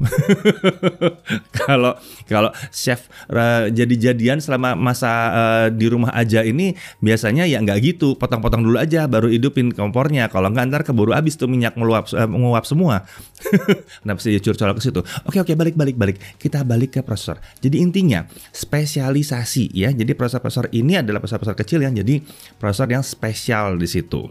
Kalau 1.54 1.96
kalau 2.26 2.50
chef 2.72 3.06
uh, 3.30 3.68
jadi-jadian 3.70 4.40
selama 4.40 4.76
masa 4.76 5.12
uh, 5.32 5.66
di 5.70 5.86
rumah 5.88 6.12
aja 6.12 6.42
ini 6.44 6.74
biasanya 7.00 7.48
ya 7.48 7.60
nggak 7.60 7.78
gitu, 7.80 8.16
potong-potong 8.18 8.64
dulu 8.64 8.76
aja, 8.80 9.06
baru 9.06 9.30
hidupin 9.30 9.72
kompornya. 9.72 10.28
Kalau 10.28 10.50
nggak 10.50 10.64
ntar 10.72 10.82
keburu 10.82 11.12
habis 11.12 11.36
tuh 11.38 11.48
minyak 11.48 11.76
meluap 11.78 12.08
uh, 12.12 12.28
menguap 12.28 12.64
semua. 12.64 13.04
Kenapa 14.02 14.20
sih 14.20 14.36
curcol 14.40 14.72
ke 14.76 14.82
situ? 14.82 15.00
Oke 15.28 15.38
oke 15.40 15.52
balik 15.54 15.76
balik 15.76 15.96
balik. 15.96 16.16
Kita 16.40 16.64
balik 16.64 16.98
ke 16.98 17.00
prosesor. 17.04 17.40
Jadi 17.60 17.80
intinya 17.80 18.24
spesialisasi 18.54 19.74
ya. 19.74 19.90
Jadi 19.90 20.14
prosesor-prosesor 20.14 20.70
ini 20.70 21.02
adalah 21.02 21.18
prosesor-prosesor 21.18 21.58
kecil 21.58 21.82
yang 21.82 21.98
jadi 21.98 22.22
prosesor 22.56 22.88
yang 22.94 23.02
spesial 23.02 23.74
di 23.74 23.90
situ. 23.90 24.30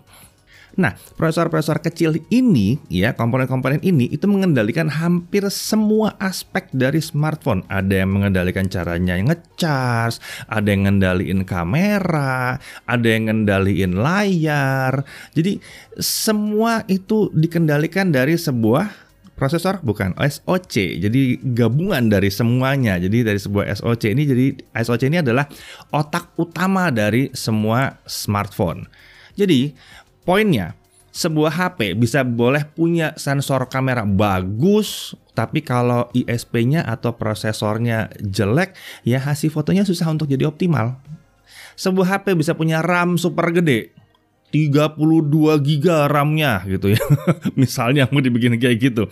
Nah, 0.73 0.97
prosesor-prosesor 0.97 1.85
kecil 1.85 2.17
ini, 2.33 2.81
ya 2.89 3.13
komponen-komponen 3.13 3.77
ini 3.85 4.09
itu 4.09 4.25
mengendalikan 4.25 4.89
hampir 4.89 5.45
semua 5.53 6.17
aspek 6.17 6.65
dari 6.73 6.97
smartphone. 6.97 7.61
Ada 7.69 8.01
yang 8.01 8.17
mengendalikan 8.17 8.65
caranya 8.65 9.13
ngecas, 9.21 10.17
ada 10.49 10.65
yang 10.65 10.89
ngendaliin 10.89 11.45
kamera, 11.45 12.57
ada 12.89 13.05
yang 13.05 13.29
ngendaliin 13.29 14.01
layar. 14.01 15.05
Jadi 15.37 15.61
semua 16.01 16.81
itu 16.89 17.29
dikendalikan 17.37 18.09
dari 18.09 18.33
sebuah 18.33 19.02
prosesor 19.33 19.81
bukan 19.81 20.13
SoC. 20.17 21.01
Jadi 21.01 21.41
gabungan 21.41 22.07
dari 22.09 22.29
semuanya. 22.29 22.97
Jadi 23.01 23.25
dari 23.25 23.39
sebuah 23.41 23.73
SoC 23.77 24.13
ini 24.13 24.23
jadi 24.25 24.45
SoC 24.77 25.09
ini 25.09 25.19
adalah 25.21 25.49
otak 25.93 26.37
utama 26.37 26.89
dari 26.93 27.33
semua 27.33 27.97
smartphone. 28.05 28.85
Jadi 29.33 29.73
poinnya 30.23 30.77
sebuah 31.13 31.53
HP 31.53 31.93
bisa 31.93 32.25
boleh 32.25 32.65
punya 32.65 33.13
sensor 33.21 33.69
kamera 33.69 34.01
bagus, 34.01 35.13
tapi 35.37 35.61
kalau 35.61 36.09
ISP-nya 36.09 36.81
atau 36.89 37.13
prosesornya 37.13 38.09
jelek, 38.17 38.73
ya 39.05 39.21
hasil 39.21 39.53
fotonya 39.53 39.85
susah 39.85 40.09
untuk 40.09 40.25
jadi 40.25 40.49
optimal. 40.49 40.97
Sebuah 41.77 42.17
HP 42.17 42.33
bisa 42.33 42.57
punya 42.57 42.81
RAM 42.81 43.21
super 43.21 43.53
gede, 43.53 43.92
32 44.53 45.57
giga 45.65 46.05
RAM-nya 46.05 46.61
gitu 46.69 46.93
ya. 46.93 47.01
Misalnya 47.59 48.05
mau 48.13 48.21
dibikin 48.21 48.61
kayak 48.61 48.77
gitu. 48.77 49.09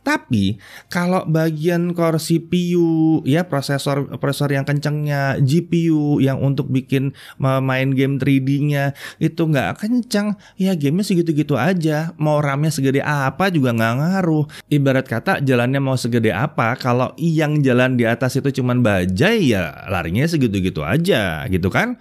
Tapi 0.00 0.56
kalau 0.88 1.28
bagian 1.28 1.92
core 1.92 2.16
CPU 2.16 3.20
ya 3.28 3.44
prosesor 3.44 4.16
prosesor 4.16 4.48
yang 4.48 4.64
kencangnya, 4.64 5.36
GPU 5.44 6.24
yang 6.24 6.40
untuk 6.40 6.72
bikin 6.72 7.12
main 7.38 7.92
game 7.92 8.16
3D-nya 8.16 8.96
itu 9.20 9.42
nggak 9.44 9.84
kencang, 9.84 10.40
ya 10.56 10.72
gamenya 10.72 11.04
segitu-gitu 11.04 11.60
aja. 11.60 12.16
Mau 12.16 12.40
RAM-nya 12.40 12.72
segede 12.72 13.04
apa 13.04 13.52
juga 13.52 13.76
nggak 13.76 13.94
ngaruh. 14.00 14.44
Ibarat 14.72 15.04
kata 15.04 15.44
jalannya 15.44 15.84
mau 15.84 16.00
segede 16.00 16.32
apa, 16.32 16.80
kalau 16.80 17.12
yang 17.20 17.60
jalan 17.60 18.00
di 18.00 18.08
atas 18.08 18.40
itu 18.40 18.62
cuman 18.62 18.80
bajai 18.80 19.52
ya 19.52 19.84
larinya 19.92 20.24
segitu-gitu 20.24 20.80
aja 20.80 21.44
gitu 21.52 21.68
kan. 21.68 22.00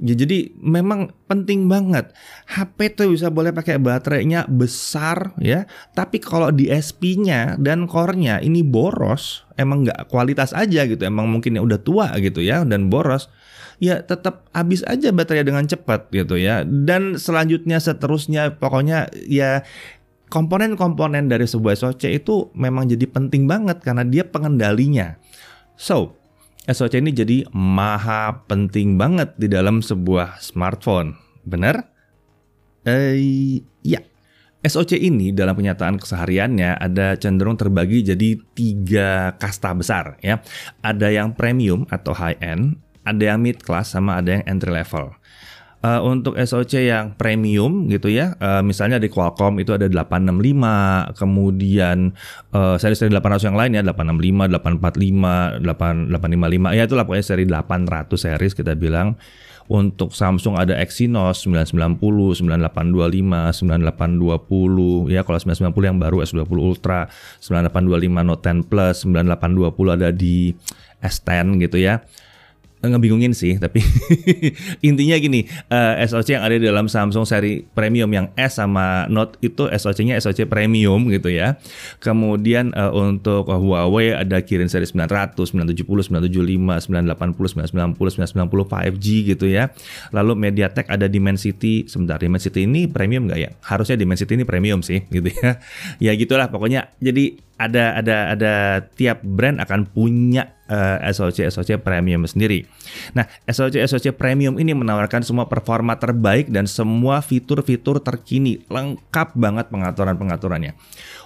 Ya, 0.00 0.16
jadi 0.16 0.56
memang 0.56 1.12
penting 1.28 1.68
banget. 1.68 2.16
HP 2.48 2.96
tuh 2.96 3.12
bisa 3.12 3.28
boleh 3.28 3.52
pakai 3.52 3.76
baterainya 3.76 4.48
besar 4.48 5.36
ya, 5.36 5.68
tapi 5.92 6.16
kalau 6.16 6.48
di 6.48 6.72
SP-nya 6.72 7.39
dan 7.60 7.86
core-nya 7.86 8.42
ini 8.42 8.64
boros, 8.64 9.46
emang 9.54 9.86
nggak 9.86 10.08
kualitas 10.10 10.50
aja 10.56 10.84
gitu, 10.88 11.00
emang 11.04 11.28
mungkin 11.28 11.56
ya 11.56 11.62
udah 11.62 11.80
tua 11.80 12.12
gitu 12.18 12.40
ya 12.40 12.64
dan 12.66 12.88
boros, 12.92 13.30
ya 13.80 14.02
tetap 14.04 14.48
habis 14.52 14.84
aja 14.84 15.10
baterai 15.10 15.44
dengan 15.44 15.64
cepat 15.64 16.12
gitu 16.12 16.36
ya. 16.36 16.62
Dan 16.66 17.16
selanjutnya 17.16 17.80
seterusnya 17.80 18.60
pokoknya 18.60 19.08
ya 19.26 19.64
komponen-komponen 20.30 21.26
dari 21.26 21.44
sebuah 21.44 21.74
SoC 21.74 22.22
itu 22.22 22.48
memang 22.54 22.86
jadi 22.86 23.04
penting 23.10 23.50
banget 23.50 23.82
karena 23.82 24.06
dia 24.06 24.22
pengendalinya. 24.22 25.18
So, 25.74 26.14
SOC 26.70 27.02
ini 27.02 27.10
jadi 27.10 27.36
maha 27.50 28.46
penting 28.46 28.94
banget 29.00 29.34
di 29.40 29.50
dalam 29.50 29.82
sebuah 29.82 30.38
smartphone. 30.38 31.18
Benar? 31.42 31.88
Eh, 32.86 33.60
ya. 33.82 34.00
SOC 34.60 35.00
ini 35.00 35.32
dalam 35.32 35.56
kenyataan 35.56 35.96
kesehariannya 35.96 36.76
ada 36.76 37.16
cenderung 37.16 37.56
terbagi 37.56 38.04
jadi 38.04 38.36
tiga 38.52 39.32
kasta 39.40 39.72
besar 39.72 40.20
ya. 40.20 40.44
Ada 40.84 41.08
yang 41.08 41.32
premium 41.32 41.88
atau 41.88 42.12
high 42.12 42.36
end, 42.44 42.76
ada 43.08 43.32
yang 43.32 43.40
mid 43.40 43.64
class 43.64 43.96
sama 43.96 44.20
ada 44.20 44.36
yang 44.36 44.44
entry 44.44 44.68
level. 44.68 45.16
Uh, 45.80 45.96
untuk 46.04 46.36
SoC 46.36 46.92
yang 46.92 47.16
premium 47.16 47.88
gitu 47.88 48.12
ya, 48.12 48.36
uh, 48.36 48.60
misalnya 48.60 49.00
di 49.00 49.08
Qualcomm 49.08 49.64
itu 49.64 49.72
ada 49.72 49.88
865, 49.88 51.16
kemudian 51.16 52.12
uh, 52.52 52.76
seri-seri 52.76 53.08
800 53.08 53.48
yang 53.48 53.56
lain 53.56 53.80
ya 53.80 53.82
865, 53.88 54.60
845, 54.60 55.64
8, 55.64 56.12
855, 56.12 56.76
ya 56.76 56.84
itulah 56.84 57.04
pokoknya 57.08 57.24
seri 57.24 57.48
800 57.48 58.12
series 58.12 58.52
kita 58.52 58.76
bilang. 58.76 59.16
Untuk 59.70 60.10
Samsung 60.10 60.58
ada 60.58 60.74
Exynos 60.82 61.46
990, 61.46 62.42
9825, 62.42 63.54
9820, 63.54 65.14
ya 65.14 65.22
kalau 65.22 65.38
990 65.38 65.90
yang 65.94 65.98
baru 66.02 66.26
S20 66.26 66.58
Ultra, 66.58 67.06
9825 67.38 68.26
Note 68.26 68.42
10 68.42 68.66
Plus, 68.66 68.96
9820 69.06 69.94
ada 69.94 70.10
di 70.10 70.58
S10 70.98 71.46
gitu 71.70 71.78
ya 71.78 72.02
ngebingungin 72.80 73.36
sih 73.36 73.60
tapi 73.60 73.84
intinya 74.88 75.16
gini 75.20 75.44
uh, 75.68 76.00
eh, 76.00 76.08
SoC 76.08 76.40
yang 76.40 76.44
ada 76.44 76.56
di 76.56 76.64
dalam 76.64 76.88
Samsung 76.88 77.28
seri 77.28 77.60
premium 77.62 78.08
yang 78.10 78.32
S 78.34 78.56
sama 78.56 79.06
Note 79.06 79.36
itu 79.40 79.68
SoC-nya 79.68 80.18
SoC 80.20 80.50
premium 80.50 81.08
gitu 81.08 81.32
ya. 81.32 81.56
Kemudian 82.02 82.74
uh, 82.76 82.92
untuk 82.92 83.48
Huawei 83.48 84.12
ada 84.12 84.42
Kirin 84.42 84.68
seri 84.68 84.84
900 84.84 85.36
970 85.36 86.10
975 86.10 86.90
980 86.90 87.70
990 87.70 88.26
990 88.34 88.68
5G 88.68 89.06
gitu 89.34 89.46
ya. 89.48 89.72
Lalu 90.12 90.48
MediaTek 90.48 90.90
ada 90.90 91.06
Dimensity 91.08 91.88
sebentar 91.88 92.20
Dimensity 92.20 92.66
ini 92.66 92.90
premium 92.90 93.30
nggak 93.30 93.40
ya? 93.40 93.50
Harusnya 93.64 93.96
Dimensity 93.96 94.36
ini 94.36 94.44
premium 94.44 94.84
sih 94.84 95.06
gitu 95.08 95.30
ya. 95.30 95.56
Ya 96.00 96.16
gitulah 96.16 96.48
pokoknya. 96.48 96.90
Jadi 96.98 97.38
ada 97.60 98.00
ada 98.00 98.16
ada 98.32 98.54
tiap 98.96 99.20
brand 99.20 99.60
akan 99.60 99.84
punya 99.92 100.48
uh, 100.70 101.02
SoC 101.10 101.50
SoC 101.50 101.82
premium 101.82 102.22
sendiri. 102.24 102.64
Nah, 103.12 103.26
SoC 103.44 103.82
SoC 103.84 104.14
premium 104.14 104.56
ini 104.56 104.72
menawarkan 104.72 105.26
semua 105.26 105.50
performa 105.50 105.98
terbaik 105.98 106.48
dan 106.48 106.70
semua 106.70 107.20
fitur-fitur 107.20 107.98
terkini, 108.00 108.62
lengkap 108.70 109.34
banget 109.34 109.68
pengaturan-pengaturannya. 109.68 110.78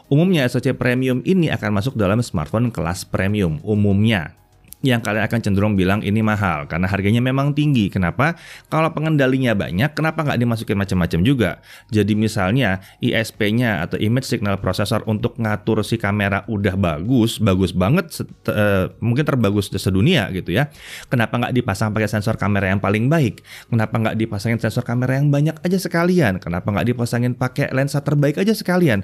Umumnya 0.09 0.49
SoC 0.49 0.75
premium 0.75 1.21
ini 1.29 1.53
akan 1.53 1.77
masuk 1.77 1.95
dalam 1.95 2.25
smartphone 2.25 2.73
kelas 2.73 3.05
premium 3.05 3.61
umumnya 3.61 4.37
yang 4.85 5.01
kalian 5.01 5.25
akan 5.25 5.41
cenderung 5.41 5.75
bilang 5.75 6.05
ini 6.05 6.21
mahal 6.21 6.69
karena 6.69 6.85
harganya 6.85 7.25
memang 7.25 7.57
tinggi. 7.57 7.89
Kenapa? 7.89 8.37
Kalau 8.69 8.93
pengendalinya 8.93 9.57
banyak, 9.57 9.97
kenapa 9.97 10.21
nggak 10.23 10.39
dimasukin 10.39 10.77
macam-macam 10.77 11.21
juga? 11.25 11.51
Jadi 11.89 12.13
misalnya 12.13 12.85
ISP-nya 13.01 13.81
atau 13.81 13.97
image 13.97 14.29
signal 14.29 14.61
processor 14.61 15.01
untuk 15.09 15.41
ngatur 15.41 15.81
si 15.81 15.97
kamera 15.97 16.45
udah 16.47 16.77
bagus, 16.77 17.41
bagus 17.41 17.73
banget, 17.73 18.13
uh, 18.53 18.93
mungkin 19.01 19.25
terbagus 19.25 19.73
di 19.73 19.81
sedunia 19.81 20.29
gitu 20.37 20.53
ya. 20.53 20.69
Kenapa 21.09 21.41
nggak 21.41 21.57
dipasang 21.57 21.97
pakai 21.97 22.11
sensor 22.13 22.37
kamera 22.37 22.69
yang 22.69 22.79
paling 22.85 23.09
baik? 23.09 23.41
Kenapa 23.73 23.97
nggak 23.97 24.21
dipasangin 24.21 24.61
sensor 24.61 24.85
kamera 24.85 25.17
yang 25.17 25.33
banyak 25.33 25.57
aja 25.65 25.79
sekalian? 25.81 26.37
Kenapa 26.37 26.69
nggak 26.69 26.93
dipasangin 26.93 27.33
pakai 27.33 27.73
lensa 27.73 28.05
terbaik 28.05 28.37
aja 28.37 28.53
sekalian? 28.53 29.01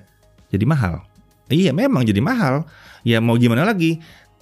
Jadi 0.53 0.65
mahal. 0.69 1.09
Iya 1.51 1.75
memang 1.75 2.07
jadi 2.07 2.23
mahal. 2.23 2.63
Ya 3.03 3.19
mau 3.19 3.35
gimana 3.35 3.67
lagi? 3.67 3.99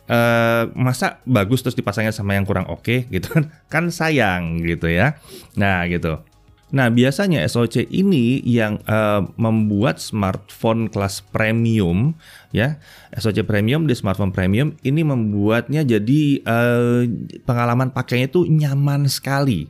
Uh, 0.09 0.73
masa 0.73 1.21
bagus 1.29 1.61
terus 1.61 1.77
dipasangnya 1.77 2.17
sama 2.17 2.33
yang 2.33 2.49
kurang 2.49 2.65
oke 2.73 2.81
okay, 2.81 2.99
gitu 3.13 3.29
kan? 3.29 3.45
Kan 3.73 3.85
sayang 3.93 4.65
gitu 4.65 4.89
ya. 4.89 5.21
Nah 5.55 5.85
gitu. 5.85 6.25
Nah 6.69 6.93
biasanya 6.93 7.49
SoC 7.49 7.89
ini 7.89 8.45
yang 8.45 8.81
uh, 8.85 9.25
membuat 9.41 10.01
smartphone 10.01 10.93
kelas 10.93 11.25
premium 11.33 12.13
ya 12.49 12.81
SoC 13.13 13.45
premium 13.45 13.85
di 13.85 13.93
smartphone 13.93 14.33
premium 14.33 14.73
ini 14.81 15.05
membuatnya 15.05 15.85
jadi 15.85 16.23
uh, 16.49 17.03
pengalaman 17.45 17.93
pakainya 17.93 18.33
itu 18.33 18.49
nyaman 18.49 19.05
sekali 19.09 19.69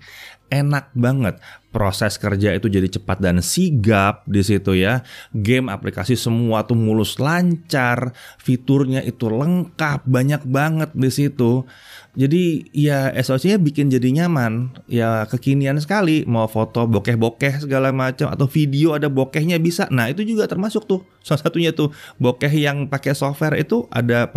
enak 0.49 0.92
banget. 0.97 1.37
Proses 1.68 2.16
kerja 2.16 2.56
itu 2.56 2.73
jadi 2.73 2.88
cepat 2.88 3.20
dan 3.20 3.44
sigap 3.44 4.25
di 4.25 4.40
situ 4.40 4.73
ya. 4.73 5.04
Game, 5.37 5.68
aplikasi 5.68 6.16
semua 6.16 6.64
tuh 6.64 6.75
mulus 6.75 7.20
lancar, 7.20 8.16
fiturnya 8.40 9.04
itu 9.04 9.28
lengkap, 9.28 10.08
banyak 10.08 10.49
banget 10.49 10.90
di 10.97 11.12
situ. 11.12 11.68
Jadi 12.16 12.73
ya 12.73 13.12
SoC-nya 13.12 13.61
bikin 13.61 13.92
jadi 13.92 14.25
nyaman, 14.25 14.73
ya 14.88 15.28
kekinian 15.28 15.76
sekali. 15.76 16.25
Mau 16.25 16.49
foto 16.49 16.88
bokeh-bokeh 16.88 17.68
segala 17.68 17.92
macam 17.92 18.32
atau 18.32 18.49
video 18.49 18.97
ada 18.97 19.12
bokehnya 19.12 19.61
bisa. 19.61 19.87
Nah 19.92 20.08
itu 20.08 20.25
juga 20.25 20.49
termasuk 20.49 20.88
tuh 20.88 21.04
salah 21.20 21.44
satunya 21.44 21.76
tuh 21.76 21.92
bokeh 22.16 22.50
yang 22.68 22.87
pakai 22.87 23.16
software 23.16 23.56
itu 23.56 23.88
ada 23.88 24.28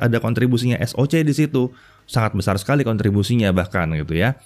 ada 0.00 0.18
kontribusinya 0.18 0.80
SoC 0.80 1.20
di 1.22 1.34
situ. 1.36 1.68
Sangat 2.08 2.32
besar 2.32 2.56
sekali 2.56 2.88
kontribusinya 2.88 3.52
bahkan 3.52 3.92
gitu 3.92 4.16
ya. 4.16 4.40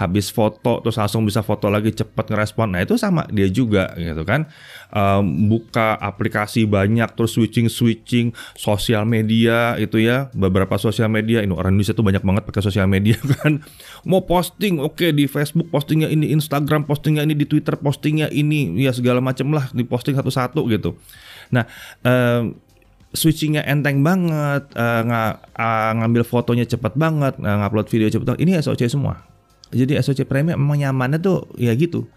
Habis 0.00 0.32
foto 0.32 0.80
terus 0.80 0.96
langsung 0.96 1.28
bisa 1.28 1.44
foto 1.44 1.68
lagi 1.68 1.92
cepat 1.92 2.32
ngerespon. 2.32 2.72
Nah 2.72 2.80
itu 2.80 2.96
sama 2.96 3.28
dia 3.28 3.52
juga 3.52 3.92
gitu 4.00 4.24
kan. 4.24 4.48
Um, 4.88 5.52
buka 5.52 6.00
aplikasi 6.00 6.64
banyak 6.64 7.12
terus 7.12 7.36
switching 7.36 7.68
switching 7.68 8.32
sosial 8.56 9.04
media 9.04 9.76
itu 9.76 10.00
ya. 10.00 10.32
Beberapa 10.32 10.80
sosial 10.80 11.12
media 11.12 11.44
ini 11.44 11.52
orang 11.52 11.76
Indonesia 11.76 11.92
tuh 11.92 12.06
banyak 12.08 12.24
banget 12.24 12.42
pakai 12.48 12.62
sosial 12.64 12.88
media 12.88 13.20
kan. 13.44 13.60
Mau 14.08 14.24
posting 14.24 14.80
oke 14.80 14.96
okay, 14.96 15.10
di 15.12 15.28
Facebook 15.28 15.68
postingnya 15.68 16.08
ini 16.08 16.32
Instagram 16.32 16.88
postingnya 16.88 17.28
ini 17.28 17.36
di 17.36 17.44
Twitter 17.44 17.76
postingnya 17.76 18.32
ini 18.32 18.72
ya 18.80 18.96
segala 18.96 19.20
macam 19.20 19.52
lah 19.52 19.68
di 19.76 19.84
posting 19.84 20.16
satu-satu 20.16 20.64
gitu 20.72 20.96
nah 21.52 21.68
um, 22.02 22.56
switchingnya 23.12 23.62
enteng 23.68 24.00
banget, 24.00 24.72
uh, 24.72 25.00
ng 25.04 25.12
uh, 25.12 25.92
ngambil 26.00 26.24
fotonya 26.24 26.64
cepat 26.64 26.96
banget, 26.96 27.36
uh, 27.38 27.56
ngupload 27.62 27.86
video 27.92 28.08
cepat. 28.08 28.40
Ini 28.40 28.58
SOC 28.64 28.88
semua. 28.88 29.20
Jadi 29.72 29.96
SOC 30.00 30.28
premium 30.28 30.60
memang 30.60 30.80
nyamannya 30.80 31.20
tuh 31.20 31.48
ya 31.56 31.72
gitu. 31.76 32.08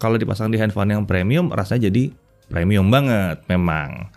Kalau 0.00 0.16
dipasang 0.16 0.52
di 0.52 0.60
handphone 0.60 0.92
yang 0.92 1.04
premium 1.04 1.52
rasanya 1.52 1.88
jadi 1.88 2.12
premium 2.48 2.88
banget 2.88 3.44
memang. 3.48 4.08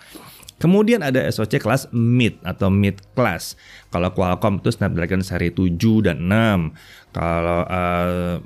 Kemudian 0.62 1.02
ada 1.02 1.26
SoC 1.26 1.58
kelas 1.58 1.90
mid 1.90 2.38
atau 2.46 2.70
mid 2.70 3.02
class. 3.18 3.58
Kalau 3.90 4.14
Qualcomm 4.14 4.62
itu 4.62 4.70
Snapdragon 4.70 5.26
seri 5.26 5.50
7 5.50 6.06
dan 6.06 6.30
6. 6.30 7.18
Kalau 7.18 7.66
uh, 7.66 8.38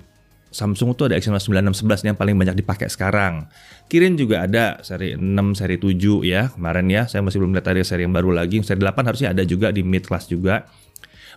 Samsung 0.55 0.95
itu 0.95 1.03
ada 1.11 1.19
Exynos 1.19 1.43
9611 1.51 2.07
yang 2.07 2.15
paling 2.15 2.31
banyak 2.39 2.55
dipakai 2.55 2.87
sekarang. 2.87 3.51
Kirin 3.91 4.15
juga 4.15 4.47
ada 4.47 4.79
seri 4.87 5.11
6, 5.11 5.19
seri 5.51 5.75
7 5.75 6.23
ya 6.23 6.47
kemarin 6.55 6.87
ya. 6.87 7.11
Saya 7.11 7.19
masih 7.27 7.43
belum 7.43 7.51
lihat 7.59 7.67
ada 7.67 7.83
seri 7.83 8.07
yang 8.07 8.15
baru 8.15 8.31
lagi. 8.31 8.63
Seri 8.63 8.79
8 8.79 9.03
harusnya 9.03 9.35
ada 9.35 9.43
juga 9.43 9.75
di 9.75 9.83
mid 9.83 10.07
class 10.07 10.31
juga. 10.31 10.63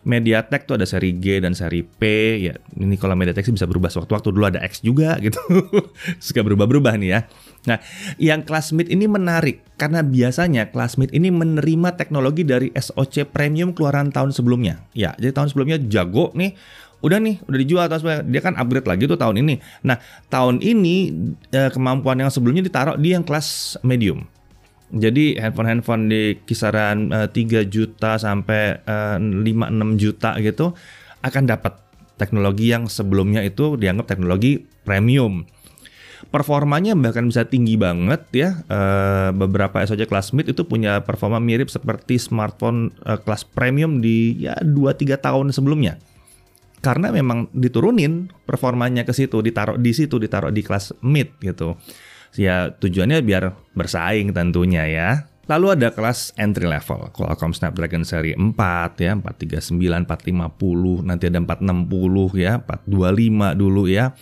MediaTek 0.06 0.70
tuh 0.70 0.78
ada 0.78 0.86
seri 0.86 1.16
G 1.18 1.42
dan 1.42 1.58
seri 1.58 1.82
P 1.82 2.02
ya 2.46 2.54
ini 2.78 2.94
kalau 2.94 3.18
MediaTek 3.18 3.42
sih 3.42 3.54
bisa 3.54 3.66
berubah 3.66 3.90
sewaktu-waktu 3.90 4.28
dulu 4.30 4.44
ada 4.46 4.62
X 4.62 4.84
juga 4.84 5.18
gitu 5.24 5.40
suka 6.22 6.46
berubah-berubah 6.46 6.94
nih 7.02 7.10
ya 7.10 7.20
nah 7.66 7.82
yang 8.22 8.46
kelas 8.46 8.70
mid 8.70 8.86
ini 8.86 9.10
menarik 9.10 9.66
karena 9.74 10.06
biasanya 10.06 10.70
kelas 10.70 10.94
mid 11.02 11.10
ini 11.10 11.34
menerima 11.34 11.98
teknologi 11.98 12.46
dari 12.46 12.70
SoC 12.70 13.34
premium 13.34 13.74
keluaran 13.74 14.14
tahun 14.14 14.30
sebelumnya 14.30 14.86
ya 14.94 15.18
jadi 15.18 15.34
tahun 15.34 15.50
sebelumnya 15.50 15.82
jago 15.90 16.30
nih 16.38 16.54
udah 16.98 17.18
nih 17.22 17.38
udah 17.46 17.58
dijual 17.58 17.84
tahun 17.86 18.00
sebelumnya 18.02 18.24
dia 18.26 18.40
kan 18.42 18.54
upgrade 18.58 18.88
lagi 18.90 19.04
tuh 19.06 19.18
tahun 19.18 19.38
ini 19.46 19.62
nah 19.86 20.02
tahun 20.26 20.58
ini 20.58 20.96
eh, 21.54 21.70
kemampuan 21.70 22.18
yang 22.18 22.30
sebelumnya 22.30 22.66
ditaruh 22.66 22.98
di 22.98 23.14
yang 23.14 23.22
kelas 23.22 23.78
medium 23.86 24.26
jadi 24.88 25.36
handphone-handphone 25.36 26.08
di 26.08 26.22
kisaran 26.48 27.12
eh, 27.12 27.28
3 27.28 27.68
juta 27.68 28.16
sampai 28.16 28.80
uh, 28.88 29.20
5-6 29.20 30.00
juta 30.00 30.32
gitu 30.40 30.72
akan 31.20 31.44
dapat 31.44 31.76
teknologi 32.16 32.72
yang 32.72 32.88
sebelumnya 32.88 33.44
itu 33.44 33.76
dianggap 33.76 34.08
teknologi 34.08 34.64
premium. 34.88 35.44
Performanya 36.32 36.98
bahkan 36.98 37.30
bisa 37.30 37.46
tinggi 37.46 37.78
banget 37.78 38.26
ya. 38.34 38.50
Beberapa 39.30 39.78
SOC 39.86 40.10
kelas 40.10 40.34
mid 40.34 40.50
itu 40.50 40.66
punya 40.66 40.98
performa 41.06 41.38
mirip 41.38 41.70
seperti 41.70 42.18
smartphone 42.18 42.90
kelas 43.00 43.46
premium 43.46 44.02
di 44.02 44.34
ya 44.34 44.58
2-3 44.58 45.14
tahun 45.14 45.54
sebelumnya. 45.54 46.02
Karena 46.78 47.10
memang 47.10 47.50
diturunin 47.50 48.30
performanya 48.46 49.02
ke 49.02 49.10
situ, 49.10 49.42
ditaruh 49.42 49.78
di 49.78 49.90
situ, 49.90 50.16
ditaruh 50.16 50.54
di 50.54 50.62
kelas 50.62 50.94
mid 51.02 51.34
gitu. 51.42 51.74
Ya 52.38 52.70
tujuannya 52.70 53.24
biar 53.24 53.56
bersaing 53.74 54.30
tentunya 54.30 54.86
ya. 54.86 55.10
Lalu 55.48 55.80
ada 55.80 55.88
kelas 55.96 56.36
entry 56.36 56.68
level, 56.68 57.08
Qualcomm 57.08 57.56
Snapdragon 57.56 58.04
seri 58.04 58.36
4 58.36 58.52
ya, 59.00 59.16
439, 59.16 60.04
450, 60.04 61.08
nanti 61.08 61.24
ada 61.32 61.40
460 61.40 62.36
ya, 62.36 62.60
425 62.68 63.56
dulu 63.56 63.88
ya. 63.88 64.12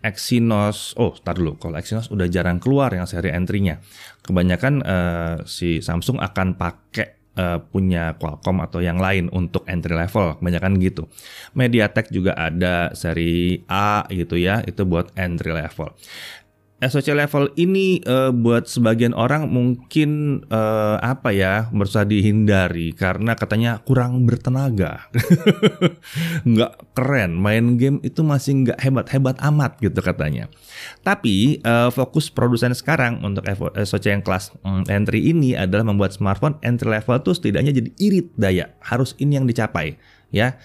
Exynos, 0.00 0.96
oh 0.96 1.12
tar 1.20 1.36
dulu, 1.36 1.60
kalau 1.60 1.76
Exynos 1.76 2.08
udah 2.08 2.24
jarang 2.32 2.56
keluar 2.56 2.96
yang 2.96 3.04
seri 3.04 3.28
entry-nya. 3.28 3.84
Kebanyakan 4.24 4.74
uh, 4.80 5.36
si 5.44 5.84
Samsung 5.84 6.16
akan 6.16 6.56
pakai 6.56 7.19
uh, 7.36 7.58
punya 7.62 8.16
Qualcomm 8.16 8.64
atau 8.64 8.80
yang 8.82 8.98
lain 8.98 9.30
untuk 9.30 9.66
entry 9.68 9.94
level, 9.94 10.38
kebanyakan 10.40 10.80
gitu. 10.82 11.06
MediaTek 11.54 12.10
juga 12.10 12.34
ada 12.34 12.90
seri 12.96 13.62
A 13.70 14.06
gitu 14.10 14.34
ya, 14.40 14.64
itu 14.66 14.82
buat 14.86 15.12
entry 15.14 15.52
level. 15.54 15.94
SOC 16.80 17.12
level 17.12 17.52
ini 17.60 18.00
uh, 18.08 18.32
buat 18.32 18.64
sebagian 18.64 19.12
orang 19.12 19.52
mungkin 19.52 20.40
uh, 20.48 20.96
apa 21.04 21.28
ya 21.28 21.68
berusaha 21.68 22.08
dihindari 22.08 22.96
karena 22.96 23.36
katanya 23.36 23.84
kurang 23.84 24.24
bertenaga, 24.24 25.12
nggak 26.48 26.96
keren 26.96 27.36
main 27.36 27.76
game 27.76 28.00
itu 28.00 28.24
masih 28.24 28.64
nggak 28.64 28.80
hebat-hebat 28.80 29.36
amat 29.52 29.76
gitu 29.84 30.00
katanya. 30.00 30.48
Tapi 31.04 31.60
uh, 31.68 31.92
fokus 31.92 32.32
produsen 32.32 32.72
sekarang 32.72 33.20
untuk 33.20 33.44
SOC 33.76 34.04
yang 34.08 34.24
kelas 34.24 34.56
um, 34.64 34.80
entry 34.88 35.20
ini 35.28 35.52
adalah 35.52 35.84
membuat 35.84 36.16
smartphone 36.16 36.56
entry 36.64 36.88
level 36.88 37.20
tuh 37.20 37.36
setidaknya 37.36 37.76
jadi 37.76 37.92
irit 38.00 38.32
daya. 38.40 38.72
Harus 38.80 39.12
ini 39.20 39.36
yang 39.36 39.44
dicapai 39.44 40.00
ya 40.30 40.56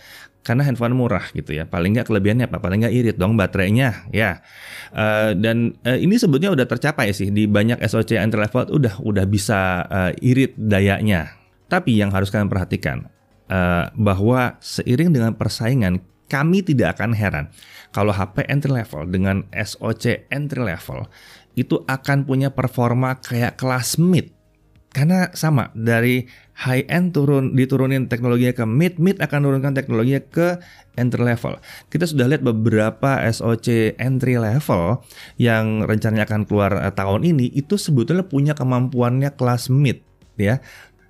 karena 0.45 0.61
handphone 0.61 0.93
murah 0.93 1.25
gitu 1.33 1.57
ya. 1.57 1.65
Paling 1.65 1.97
nggak 1.97 2.05
kelebihannya 2.05 2.45
apa? 2.45 2.61
Paling 2.61 2.85
nggak 2.85 2.93
irit 2.93 3.17
dong 3.17 3.33
baterainya 3.33 4.05
ya. 4.13 4.45
Uh, 4.93 5.33
dan 5.33 5.73
uh, 5.81 5.97
ini 5.97 6.21
sebetulnya 6.21 6.53
udah 6.53 6.69
tercapai 6.69 7.09
sih 7.17 7.33
di 7.33 7.49
banyak 7.49 7.81
SoC 7.81 8.21
entry 8.21 8.45
level 8.45 8.69
udah 8.69 9.01
udah 9.01 9.25
bisa 9.25 9.81
uh, 9.89 10.11
irit 10.21 10.53
dayanya. 10.53 11.33
Tapi 11.65 11.97
yang 11.97 12.13
harus 12.13 12.29
kalian 12.29 12.45
perhatikan 12.45 13.09
uh, 13.49 13.89
bahwa 13.97 14.61
seiring 14.61 15.09
dengan 15.09 15.33
persaingan 15.33 15.97
kami 16.29 16.61
tidak 16.61 17.01
akan 17.01 17.17
heran 17.17 17.45
kalau 17.89 18.13
HP 18.13 18.45
entry 18.45 18.73
level 18.81 19.09
dengan 19.09 19.45
SoC 19.49 20.29
entry 20.29 20.61
level 20.61 21.09
itu 21.57 21.81
akan 21.87 22.27
punya 22.27 22.51
performa 22.51 23.17
kayak 23.17 23.55
kelas 23.55 23.97
mid 23.97 24.34
karena 24.95 25.27
sama 25.35 25.75
dari 25.75 26.23
high 26.55 26.87
end 26.87 27.11
turun 27.11 27.51
diturunin 27.51 28.07
teknologinya 28.07 28.55
ke 28.55 28.63
mid, 28.63 28.95
mid 28.95 29.19
akan 29.19 29.43
turunkan 29.43 29.75
teknologinya 29.75 30.23
ke 30.23 30.55
entry 30.95 31.19
level. 31.19 31.59
Kita 31.91 32.07
sudah 32.07 32.31
lihat 32.31 32.47
beberapa 32.47 33.19
SoC 33.27 33.99
entry 33.99 34.39
level 34.39 35.03
yang 35.35 35.83
rencananya 35.83 36.23
akan 36.23 36.47
keluar 36.47 36.79
uh, 36.79 36.95
tahun 36.95 37.27
ini 37.27 37.51
itu 37.51 37.75
sebetulnya 37.75 38.23
punya 38.23 38.55
kemampuannya 38.55 39.35
kelas 39.35 39.67
mid 39.67 39.99
ya. 40.39 40.63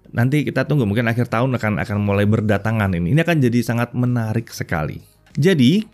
Nanti 0.10 0.42
kita 0.42 0.66
tunggu 0.66 0.90
mungkin 0.90 1.06
akhir 1.06 1.30
tahun 1.30 1.54
akan 1.54 1.78
akan 1.86 1.98
mulai 2.02 2.26
berdatangan 2.26 2.90
ini. 2.98 3.14
Ini 3.14 3.22
akan 3.22 3.38
jadi 3.38 3.60
sangat 3.62 3.94
menarik 3.94 4.50
sekali. 4.50 4.98
Jadi, 5.38 5.86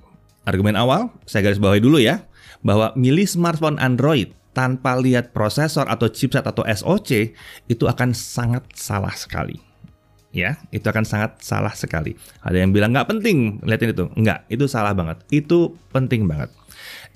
argumen 0.48 0.80
awal 0.80 1.12
saya 1.28 1.52
garis 1.52 1.60
bawahi 1.60 1.84
dulu 1.84 2.00
ya 2.00 2.24
bahwa 2.64 2.96
milih 2.96 3.28
smartphone 3.28 3.82
Android 3.84 4.32
tanpa 4.52 5.00
lihat 5.00 5.32
prosesor 5.32 5.88
atau 5.88 6.12
chipset 6.12 6.44
atau 6.44 6.64
SoC 6.68 7.36
itu 7.72 7.84
akan 7.88 8.12
sangat 8.12 8.68
salah 8.76 9.16
sekali. 9.16 9.60
Ya, 10.32 10.64
itu 10.72 10.88
akan 10.88 11.04
sangat 11.04 11.44
salah 11.44 11.76
sekali. 11.76 12.16
Ada 12.40 12.64
yang 12.64 12.72
bilang 12.72 12.96
nggak 12.96 13.12
penting, 13.12 13.60
lihatin 13.68 13.92
itu. 13.92 14.08
Nggak, 14.16 14.48
itu 14.48 14.64
salah 14.64 14.96
banget. 14.96 15.20
Itu 15.28 15.76
penting 15.92 16.24
banget. 16.24 16.56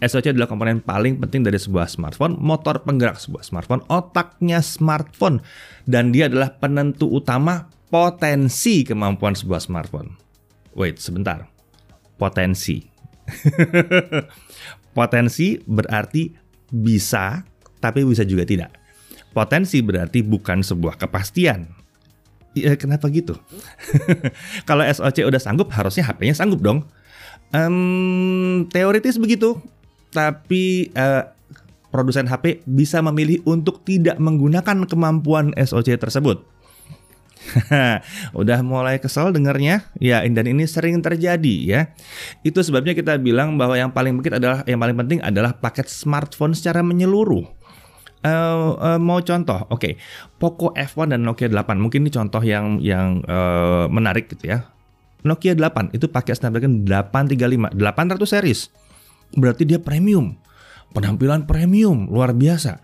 SoC 0.04 0.36
adalah 0.36 0.52
komponen 0.52 0.84
paling 0.84 1.24
penting 1.24 1.48
dari 1.48 1.56
sebuah 1.56 1.88
smartphone, 1.88 2.36
motor 2.36 2.84
penggerak 2.84 3.16
sebuah 3.16 3.48
smartphone, 3.48 3.88
otaknya 3.88 4.60
smartphone, 4.60 5.40
dan 5.88 6.12
dia 6.12 6.28
adalah 6.28 6.60
penentu 6.60 7.08
utama 7.08 7.72
potensi 7.88 8.84
kemampuan 8.84 9.40
sebuah 9.40 9.64
smartphone. 9.64 10.20
Wait, 10.76 11.00
sebentar. 11.00 11.48
Potensi. 12.20 12.84
potensi 15.00 15.56
berarti 15.64 16.45
bisa, 16.76 17.48
tapi 17.80 18.04
bisa 18.04 18.28
juga 18.28 18.44
tidak. 18.44 18.72
Potensi 19.32 19.80
berarti 19.80 20.24
bukan 20.24 20.64
sebuah 20.64 21.00
kepastian. 21.00 21.68
Ya, 22.56 22.76
kenapa 22.80 23.12
gitu? 23.12 23.36
Kalau 24.70 24.84
SOC 24.84 25.28
udah 25.28 25.40
sanggup, 25.44 25.68
harusnya 25.76 26.08
HP-nya 26.08 26.36
sanggup 26.36 26.64
dong. 26.64 26.88
Um, 27.52 28.68
teoritis 28.72 29.20
begitu, 29.20 29.60
tapi 30.12 30.92
uh, 30.96 31.28
produsen 31.92 32.28
HP 32.28 32.64
bisa 32.64 33.04
memilih 33.04 33.44
untuk 33.44 33.84
tidak 33.84 34.16
menggunakan 34.20 34.88
kemampuan 34.88 35.52
SOC 35.56 36.00
tersebut. 36.00 36.55
Udah 38.42 38.60
mulai 38.66 38.98
kesel 38.98 39.32
dengarnya? 39.32 39.86
Ya, 39.98 40.22
dan 40.26 40.46
ini 40.46 40.66
sering 40.66 41.00
terjadi 41.00 41.56
ya. 41.66 41.82
Itu 42.42 42.62
sebabnya 42.62 42.98
kita 42.98 43.18
bilang 43.22 43.56
bahwa 43.56 43.78
yang 43.78 43.92
paling 43.94 44.20
penting 44.20 44.36
adalah 44.38 44.60
yang 44.66 44.80
paling 44.82 44.98
penting 44.98 45.20
adalah 45.22 45.56
paket 45.58 45.88
smartphone 45.88 46.54
secara 46.58 46.82
menyeluruh. 46.82 47.46
Uh, 48.26 48.74
uh, 48.82 48.98
mau 48.98 49.22
contoh, 49.22 49.70
oke, 49.70 49.78
okay. 49.78 49.94
Poco 50.42 50.74
F1 50.74 51.14
dan 51.14 51.22
Nokia 51.22 51.46
8, 51.46 51.78
mungkin 51.78 52.02
ini 52.02 52.10
contoh 52.10 52.42
yang 52.42 52.82
yang 52.82 53.22
uh, 53.30 53.86
menarik 53.86 54.26
gitu 54.34 54.50
ya. 54.50 54.66
Nokia 55.22 55.54
8 55.54 55.94
itu 55.94 56.10
pakai 56.10 56.34
Snapdragon 56.34 56.86
835, 56.90 57.78
800 57.78 58.26
series. 58.26 58.74
Berarti 59.34 59.66
dia 59.66 59.78
premium. 59.78 60.38
Penampilan 60.94 61.44
premium, 61.44 62.08
luar 62.08 62.32
biasa. 62.32 62.80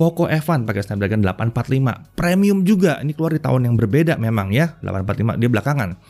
Poco 0.00 0.24
F1 0.24 0.64
pakai 0.64 0.80
Snapdragon 0.80 1.20
845 1.20 2.16
premium 2.16 2.64
juga 2.64 2.96
ini 3.04 3.12
keluar 3.12 3.36
di 3.36 3.42
tahun 3.44 3.68
yang 3.68 3.76
berbeda 3.76 4.16
memang 4.16 4.48
ya 4.48 4.80
845 4.80 5.36
dia 5.36 5.50
belakangan 5.52 6.00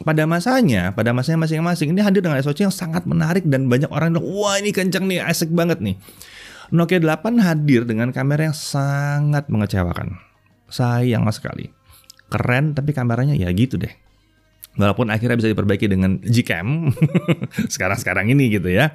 pada 0.00 0.24
masanya, 0.24 0.94
pada 0.94 1.10
masanya 1.10 1.44
masing-masing 1.44 1.92
ini 1.92 2.00
hadir 2.00 2.24
dengan 2.24 2.38
SoC 2.40 2.64
yang 2.64 2.74
sangat 2.74 3.04
menarik 3.04 3.44
dan 3.44 3.66
banyak 3.68 3.90
orang 3.90 4.14
bilang, 4.16 4.26
wah 4.32 4.56
ini 4.56 4.70
kenceng 4.72 5.04
nih, 5.10 5.20
asik 5.20 5.52
banget 5.52 5.82
nih. 5.82 5.98
Nokia 6.70 7.02
8 7.02 7.42
hadir 7.42 7.82
dengan 7.82 8.14
kamera 8.14 8.48
yang 8.48 8.56
sangat 8.56 9.50
mengecewakan. 9.50 10.22
Sayang 10.70 11.26
sekali. 11.34 11.68
Keren 12.30 12.78
tapi 12.78 12.94
kameranya 12.94 13.34
ya 13.34 13.50
gitu 13.50 13.74
deh. 13.74 13.90
Walaupun 14.78 15.10
akhirnya 15.10 15.34
bisa 15.34 15.50
diperbaiki 15.50 15.90
dengan 15.90 16.22
Gcam 16.22 16.94
sekarang-sekarang 17.74 18.30
ini 18.30 18.54
gitu 18.54 18.70
ya. 18.70 18.94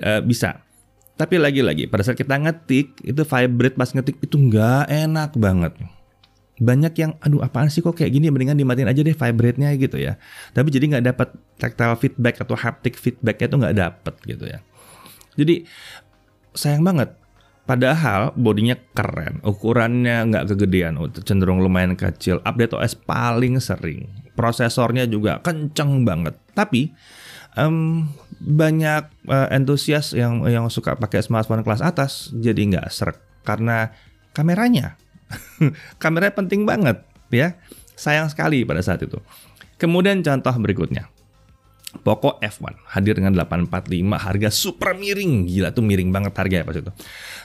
E, 0.00 0.24
bisa. 0.24 0.64
Tapi 1.16 1.40
lagi-lagi 1.40 1.88
pada 1.88 2.04
saat 2.04 2.20
kita 2.20 2.36
ngetik 2.36 3.00
itu 3.00 3.22
vibrate 3.24 3.76
pas 3.76 3.88
ngetik 3.88 4.20
itu 4.20 4.36
nggak 4.36 4.92
enak 4.92 5.32
banget. 5.40 5.72
Banyak 6.60 6.92
yang 6.96 7.16
aduh 7.24 7.40
apaan 7.40 7.72
sih 7.72 7.80
kok 7.80 7.96
kayak 7.96 8.12
gini? 8.12 8.28
Mendingan 8.28 8.56
dimatiin 8.56 8.88
aja 8.88 9.00
deh 9.00 9.16
vibrate-nya 9.16 9.72
gitu 9.80 9.96
ya. 9.96 10.20
Tapi 10.52 10.68
jadi 10.68 10.84
nggak 10.92 11.04
dapat 11.16 11.28
tactile 11.56 11.96
feedback 11.96 12.44
atau 12.44 12.52
haptic 12.52 13.00
feedbacknya 13.00 13.46
itu 13.48 13.56
nggak 13.56 13.76
dapet 13.76 14.14
gitu 14.28 14.44
ya. 14.44 14.58
Jadi 15.36 15.64
sayang 16.52 16.84
banget 16.84 17.12
padahal 17.66 18.32
bodinya 18.38 18.78
keren 18.94 19.42
ukurannya 19.42 20.30
nggak 20.32 20.54
kegedean 20.54 20.96
oh, 20.96 21.10
cenderung 21.10 21.58
lumayan 21.58 21.98
kecil 21.98 22.38
update 22.46 22.72
OS 22.72 22.94
paling 22.94 23.58
sering 23.58 24.06
prosesornya 24.36 25.08
juga 25.08 25.40
kenceng 25.40 26.04
banget. 26.04 26.36
Tapi 26.52 26.92
um, 27.56 28.06
banyak 28.38 29.08
uh, 29.26 29.48
entusias 29.50 30.12
yang 30.12 30.44
yang 30.46 30.68
suka 30.68 30.94
pakai 30.94 31.24
smartphone 31.24 31.64
kelas 31.64 31.80
atas 31.80 32.30
jadi 32.36 32.60
nggak 32.76 32.86
serak 32.92 33.18
karena 33.42 33.90
kameranya 34.36 35.00
Kameranya 36.02 36.34
penting 36.34 36.64
banget 36.64 37.02
ya. 37.32 37.58
Sayang 37.96 38.28
sekali 38.28 38.62
pada 38.62 38.84
saat 38.84 39.02
itu. 39.02 39.18
Kemudian 39.80 40.20
contoh 40.20 40.54
berikutnya. 40.60 41.08
Poco 41.96 42.36
F1 42.44 42.76
hadir 42.92 43.16
dengan 43.16 43.32
845 43.32 44.20
harga 44.20 44.48
super 44.52 44.92
miring. 44.92 45.48
Gila 45.48 45.72
tuh 45.72 45.80
miring 45.80 46.12
banget 46.12 46.36
harganya 46.36 46.68
pas 46.68 46.76
itu. 46.76 46.92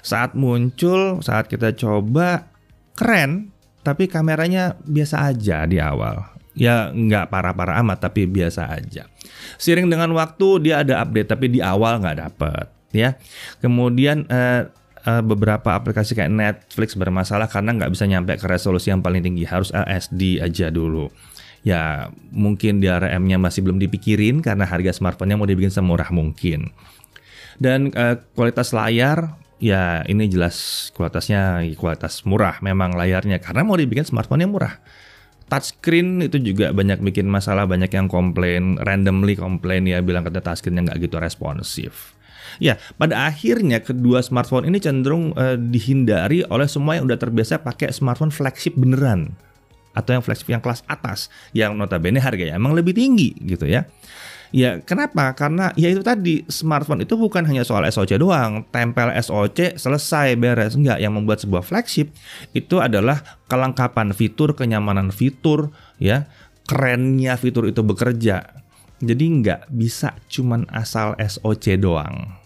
Saat 0.04 0.36
muncul, 0.36 1.24
saat 1.24 1.48
kita 1.48 1.72
coba 1.72 2.52
keren, 2.92 3.56
tapi 3.80 4.12
kameranya 4.12 4.76
biasa 4.84 5.32
aja 5.32 5.64
di 5.64 5.80
awal. 5.80 6.28
Ya 6.52 6.92
nggak 6.92 7.32
parah-parah 7.32 7.80
amat 7.80 8.12
tapi 8.12 8.28
biasa 8.28 8.68
aja. 8.68 9.08
Seiring 9.56 9.88
dengan 9.88 10.12
waktu 10.12 10.68
dia 10.68 10.84
ada 10.84 11.00
update 11.00 11.32
tapi 11.32 11.48
di 11.48 11.64
awal 11.64 12.04
nggak 12.04 12.18
dapet 12.20 12.66
ya. 12.92 13.16
Kemudian 13.64 14.28
eh, 14.28 14.68
uh, 15.08 15.24
beberapa 15.24 15.74
aplikasi 15.74 16.14
kayak 16.14 16.32
Netflix 16.32 16.94
bermasalah 16.94 17.50
karena 17.50 17.74
nggak 17.76 17.92
bisa 17.92 18.06
nyampe 18.06 18.38
ke 18.38 18.46
resolusi 18.46 18.92
yang 18.94 19.02
paling 19.02 19.24
tinggi. 19.24 19.48
Harus 19.48 19.74
LSD 19.74 20.44
aja 20.44 20.70
dulu. 20.70 21.10
Ya 21.62 22.10
mungkin 22.34 22.82
DRM-nya 22.82 23.38
masih 23.38 23.62
belum 23.62 23.78
dipikirin 23.78 24.42
karena 24.42 24.66
harga 24.66 24.98
smartphone-nya 24.98 25.38
mau 25.38 25.48
dibikin 25.48 25.74
semurah 25.74 26.10
mungkin. 26.10 26.74
Dan 27.62 27.94
uh, 27.94 28.18
kualitas 28.34 28.74
layar 28.74 29.38
ya 29.62 30.02
ini 30.10 30.26
jelas 30.26 30.90
kualitasnya 30.98 31.62
kualitas 31.78 32.26
murah. 32.26 32.58
Memang 32.66 32.98
layarnya 32.98 33.38
karena 33.38 33.62
mau 33.62 33.78
dibikin 33.78 34.06
smartphone 34.06 34.42
yang 34.46 34.54
murah 34.54 34.82
touchscreen 35.52 36.24
itu 36.24 36.40
juga 36.40 36.72
banyak 36.72 37.04
bikin 37.04 37.28
masalah 37.28 37.68
banyak 37.68 37.92
yang 37.92 38.08
komplain 38.08 38.80
randomly 38.80 39.36
komplain 39.36 39.84
ya 39.84 40.00
bilang 40.00 40.24
kata 40.24 40.40
touchscreennya 40.40 40.88
nggak 40.88 41.12
gitu 41.12 41.20
responsif 41.20 42.16
Ya, 42.60 42.76
pada 43.00 43.32
akhirnya 43.32 43.80
kedua 43.80 44.20
smartphone 44.20 44.68
ini 44.68 44.84
cenderung 44.84 45.32
uh, 45.40 45.56
dihindari 45.56 46.44
oleh 46.52 46.68
semua 46.68 47.00
yang 47.00 47.08
udah 47.08 47.16
terbiasa 47.16 47.64
pakai 47.64 47.96
smartphone 47.96 48.34
flagship 48.34 48.76
beneran 48.76 49.32
atau 49.96 50.16
yang 50.16 50.24
flagship 50.24 50.52
yang 50.52 50.64
kelas 50.64 50.84
atas 50.88 51.32
yang 51.56 51.76
notabene 51.76 52.20
harganya 52.20 52.60
emang 52.60 52.76
lebih 52.76 52.92
tinggi 52.92 53.36
gitu 53.40 53.68
ya. 53.72 53.88
Ya, 54.52 54.84
kenapa? 54.84 55.32
Karena 55.32 55.72
ya 55.80 55.88
itu 55.88 56.04
tadi 56.04 56.44
smartphone 56.52 57.08
itu 57.08 57.16
bukan 57.16 57.48
hanya 57.48 57.64
soal 57.64 57.88
SoC 57.88 58.20
doang. 58.20 58.68
Tempel 58.68 59.16
SoC 59.16 59.80
selesai 59.80 60.36
beres. 60.36 60.76
Enggak, 60.76 61.00
yang 61.00 61.16
membuat 61.16 61.40
sebuah 61.40 61.64
flagship 61.64 62.12
itu 62.52 62.84
adalah 62.84 63.24
kelengkapan 63.48 64.12
fitur, 64.12 64.52
kenyamanan 64.52 65.10
fitur, 65.16 65.72
ya, 66.04 66.28
kerennya 66.68 67.40
fitur 67.40 67.72
itu 67.72 67.80
bekerja. 67.80 68.60
Jadi 69.02 69.24
nggak 69.42 69.72
bisa 69.72 70.20
cuman 70.28 70.68
asal 70.70 71.16
SoC 71.16 71.80
doang. 71.80 72.42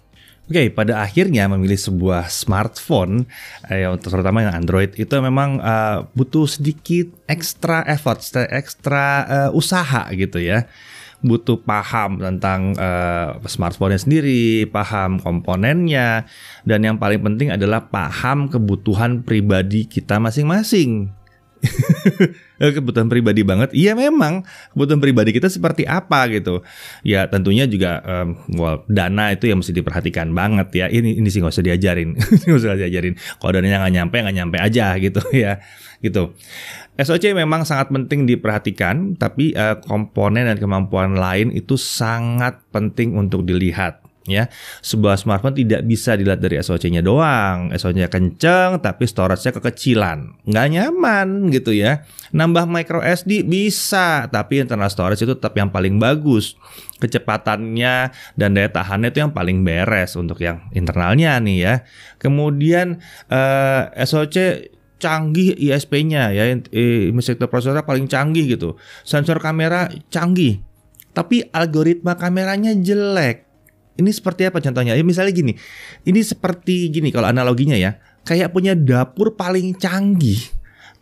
Oke, 0.45 0.61
okay, 0.61 0.67
pada 0.69 1.01
akhirnya 1.01 1.49
memilih 1.49 1.73
sebuah 1.73 2.29
smartphone, 2.29 3.25
eh, 3.65 3.89
terutama 3.97 4.45
yang 4.45 4.53
Android 4.53 4.93
itu 4.93 5.09
memang 5.17 5.57
uh, 5.57 6.05
butuh 6.13 6.45
sedikit 6.45 7.09
ekstra 7.25 7.81
effort, 7.89 8.21
ekstra 8.53 9.25
uh, 9.25 9.49
usaha 9.57 10.05
gitu 10.13 10.37
ya. 10.37 10.69
Butuh 11.23 11.61
paham 11.63 12.19
tentang 12.19 12.75
uh, 12.75 13.39
smartphone-nya 13.47 13.99
sendiri, 13.99 14.67
paham 14.69 15.17
komponennya, 15.19 16.27
dan 16.67 16.79
yang 16.83 16.97
paling 16.99 17.23
penting 17.23 17.49
adalah 17.55 17.87
paham 17.87 18.51
kebutuhan 18.51 19.23
pribadi 19.23 19.87
kita 19.87 20.19
masing-masing. 20.21 21.09
Eh, 22.55 22.71
kebutuhan 22.71 23.11
pribadi 23.11 23.43
banget. 23.43 23.75
Iya 23.75 23.99
memang 23.99 24.47
kebutuhan 24.71 25.03
pribadi 25.03 25.35
kita 25.35 25.51
seperti 25.51 25.83
apa 25.83 26.23
gitu. 26.31 26.63
Ya 27.03 27.27
tentunya 27.27 27.67
juga 27.67 27.99
um, 28.07 28.39
well, 28.55 28.79
dana 28.87 29.35
itu 29.35 29.51
yang 29.51 29.59
mesti 29.59 29.75
diperhatikan 29.75 30.31
banget 30.31 30.71
ya. 30.71 30.85
Ini 30.87 31.19
ini 31.19 31.27
sih 31.27 31.43
nggak 31.43 31.51
usah 31.51 31.65
diajarin, 31.67 32.15
nggak 32.47 32.55
usah 32.55 32.79
diajarin. 32.79 33.19
Kalau 33.43 33.51
dananya 33.51 33.83
nggak 33.83 33.93
nyampe 33.99 34.15
nggak 34.23 34.35
nyampe 34.39 34.57
aja 34.63 34.95
gitu 34.95 35.19
ya, 35.43 35.59
gitu. 35.99 36.31
SOC 36.95 37.35
memang 37.35 37.67
sangat 37.67 37.91
penting 37.91 38.23
diperhatikan, 38.23 39.19
tapi 39.19 39.51
uh, 39.51 39.75
komponen 39.83 40.47
dan 40.47 40.55
kemampuan 40.55 41.19
lain 41.19 41.51
itu 41.51 41.75
sangat 41.75 42.63
penting 42.71 43.19
untuk 43.19 43.43
dilihat 43.43 44.04
ya. 44.25 44.49
Sebuah 44.81 45.17
smartphone 45.17 45.55
tidak 45.55 45.85
bisa 45.85 46.17
dilihat 46.17 46.41
dari 46.41 46.59
SoC-nya 46.59 47.01
doang. 47.05 47.71
SoC-nya 47.71 48.09
kenceng 48.09 48.81
tapi 48.81 49.05
storage-nya 49.05 49.55
kekecilan. 49.55 50.45
Nggak 50.45 50.67
nyaman 50.73 51.27
gitu 51.53 51.71
ya. 51.71 52.03
Nambah 52.35 52.67
micro 52.67 52.99
SD 52.99 53.47
bisa, 53.47 54.27
tapi 54.27 54.59
internal 54.59 54.91
storage 54.91 55.23
itu 55.23 55.37
tetap 55.37 55.55
yang 55.55 55.71
paling 55.71 56.01
bagus. 56.01 56.57
Kecepatannya 56.99 58.11
dan 58.35 58.49
daya 58.51 58.69
tahannya 58.71 59.13
itu 59.13 59.23
yang 59.23 59.31
paling 59.31 59.63
beres 59.63 60.17
untuk 60.19 60.41
yang 60.41 60.67
internalnya 60.75 61.37
nih 61.39 61.57
ya. 61.61 61.75
Kemudian 62.19 62.99
eh, 63.29 63.81
SoC 64.03 64.67
canggih 64.95 65.53
ISP-nya 65.59 66.33
ya, 66.33 66.49
image 66.73 67.37
processor 67.45 67.85
paling 67.85 68.09
canggih 68.09 68.57
gitu. 68.57 68.79
Sensor 69.05 69.37
kamera 69.37 69.91
canggih. 70.09 70.63
Tapi 71.15 71.47
algoritma 71.47 72.19
kameranya 72.19 72.75
jelek 72.75 73.44
ini 73.95 74.11
seperti 74.11 74.47
apa 74.47 74.59
contohnya? 74.59 74.95
Ya 74.95 75.03
misalnya 75.03 75.31
gini, 75.31 75.53
ini 76.03 76.21
seperti 76.21 76.91
gini 76.91 77.11
kalau 77.11 77.31
analoginya 77.31 77.79
ya, 77.79 77.99
kayak 78.27 78.51
punya 78.51 78.75
dapur 78.75 79.39
paling 79.39 79.75
canggih, 79.75 80.39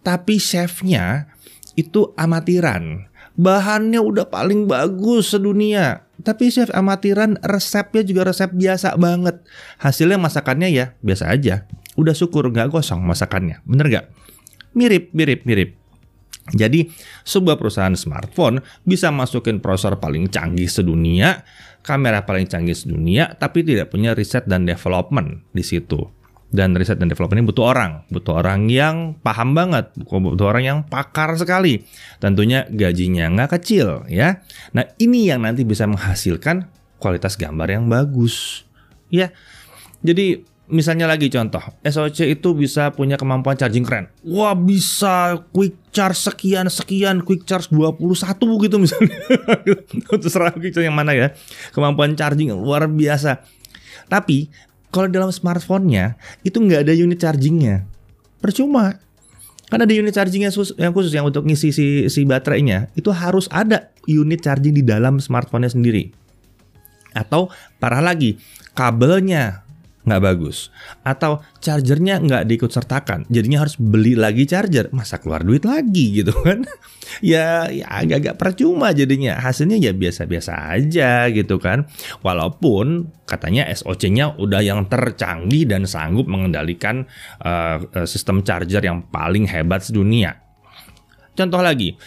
tapi 0.06 0.38
chefnya 0.38 1.30
itu 1.74 2.14
amatiran. 2.18 3.10
Bahannya 3.34 3.98
udah 3.98 4.30
paling 4.30 4.70
bagus 4.70 5.34
sedunia, 5.34 6.06
tapi 6.22 6.54
chef 6.54 6.70
amatiran 6.70 7.42
resepnya 7.42 8.06
juga 8.06 8.30
resep 8.30 8.54
biasa 8.54 8.94
banget. 8.96 9.42
Hasilnya 9.82 10.22
masakannya 10.22 10.70
ya 10.70 10.86
biasa 11.02 11.34
aja. 11.34 11.66
Udah 11.98 12.14
syukur 12.14 12.48
nggak 12.54 12.70
gosong 12.70 13.02
masakannya, 13.02 13.66
bener 13.66 13.90
nggak? 13.90 14.06
Mirip, 14.78 15.14
mirip, 15.18 15.46
mirip. 15.50 15.83
Jadi 16.52 16.92
sebuah 17.24 17.56
perusahaan 17.56 17.96
smartphone 17.96 18.60
bisa 18.84 19.08
masukin 19.16 19.64
prosesor 19.64 19.96
paling 20.04 20.28
canggih 20.28 20.68
sedunia, 20.68 21.48
kamera 21.80 22.28
paling 22.28 22.52
canggih 22.52 22.76
sedunia, 22.76 23.32
tapi 23.40 23.64
tidak 23.64 23.96
punya 23.96 24.12
riset 24.12 24.44
dan 24.44 24.68
development 24.68 25.48
di 25.56 25.64
situ. 25.64 26.04
Dan 26.54 26.76
riset 26.78 27.02
dan 27.02 27.10
development 27.10 27.42
ini 27.42 27.48
butuh 27.50 27.66
orang, 27.66 27.92
butuh 28.14 28.44
orang 28.44 28.70
yang 28.70 29.18
paham 29.24 29.58
banget, 29.58 29.90
butuh 29.98 30.54
orang 30.54 30.64
yang 30.68 30.80
pakar 30.86 31.34
sekali. 31.40 31.82
Tentunya 32.22 32.68
gajinya 32.70 33.26
nggak 33.34 33.58
kecil 33.58 34.06
ya. 34.06 34.44
Nah 34.76 34.86
ini 35.02 35.32
yang 35.32 35.42
nanti 35.48 35.66
bisa 35.66 35.90
menghasilkan 35.90 36.70
kualitas 37.02 37.40
gambar 37.40 37.68
yang 37.74 37.90
bagus. 37.90 38.68
Ya, 39.10 39.34
jadi 40.06 40.46
misalnya 40.72 41.10
lagi 41.10 41.28
contoh, 41.28 41.60
SOC 41.84 42.40
itu 42.40 42.56
bisa 42.56 42.96
punya 42.96 43.20
kemampuan 43.20 43.60
charging 43.60 43.84
keren. 43.84 44.08
Wah, 44.24 44.56
bisa 44.56 45.44
quick 45.52 45.76
charge 45.92 46.16
sekian 46.16 46.72
sekian, 46.72 47.20
quick 47.24 47.44
charge 47.44 47.68
21 47.72 48.64
gitu 48.64 48.76
misalnya. 48.80 49.18
Terserah 50.24 50.56
quick 50.56 50.72
charge 50.72 50.88
yang 50.88 50.96
mana 50.96 51.12
ya. 51.12 51.36
Kemampuan 51.76 52.16
charging 52.16 52.56
luar 52.56 52.88
biasa. 52.88 53.44
Tapi 54.08 54.48
kalau 54.94 55.10
dalam 55.10 55.34
smartphone-nya 55.34 56.16
itu 56.46 56.62
nggak 56.62 56.88
ada 56.88 56.94
unit 56.96 57.20
chargingnya. 57.20 57.84
Percuma. 58.40 59.00
Kan 59.68 59.82
ada 59.82 59.90
unit 59.90 60.14
chargingnya 60.14 60.54
yang 60.78 60.94
khusus 60.94 61.12
yang 61.12 61.26
untuk 61.26 61.44
ngisi 61.44 61.74
si, 61.74 61.86
si 62.08 62.22
baterainya. 62.24 62.94
Itu 62.94 63.10
harus 63.10 63.50
ada 63.50 63.92
unit 64.06 64.46
charging 64.46 64.78
di 64.78 64.84
dalam 64.86 65.18
smartphone-nya 65.18 65.74
sendiri. 65.74 66.14
Atau 67.14 67.50
parah 67.78 68.02
lagi, 68.02 68.38
kabelnya 68.74 69.63
nggak 70.04 70.22
bagus. 70.24 70.70
Atau 71.04 71.44
chargernya 71.64 72.20
nggak 72.20 72.44
diikut 72.48 72.72
sertakan, 72.72 73.24
jadinya 73.32 73.64
harus 73.64 73.80
beli 73.80 74.20
lagi 74.20 74.44
charger, 74.44 74.92
masa 74.92 75.20
keluar 75.20 75.44
duit 75.44 75.64
lagi 75.64 76.24
gitu 76.24 76.36
kan? 76.44 76.68
ya, 77.24 77.72
ya 77.72 77.88
agak-agak 77.88 78.36
percuma 78.36 78.92
jadinya. 78.92 79.40
Hasilnya 79.40 79.80
ya 79.80 79.92
biasa-biasa 79.96 80.76
aja 80.76 81.28
gitu 81.32 81.58
kan. 81.58 81.88
Walaupun 82.20 83.12
katanya 83.24 83.68
SOC-nya 83.72 84.36
udah 84.36 84.60
yang 84.60 84.86
tercanggih 84.92 85.66
dan 85.66 85.88
sanggup 85.88 86.28
mengendalikan 86.28 87.08
uh, 87.42 87.80
sistem 88.04 88.44
charger 88.44 88.84
yang 88.84 89.08
paling 89.08 89.48
hebat 89.48 89.82
sedunia. 89.82 90.44
Contoh 91.34 91.66
lagi, 91.66 91.98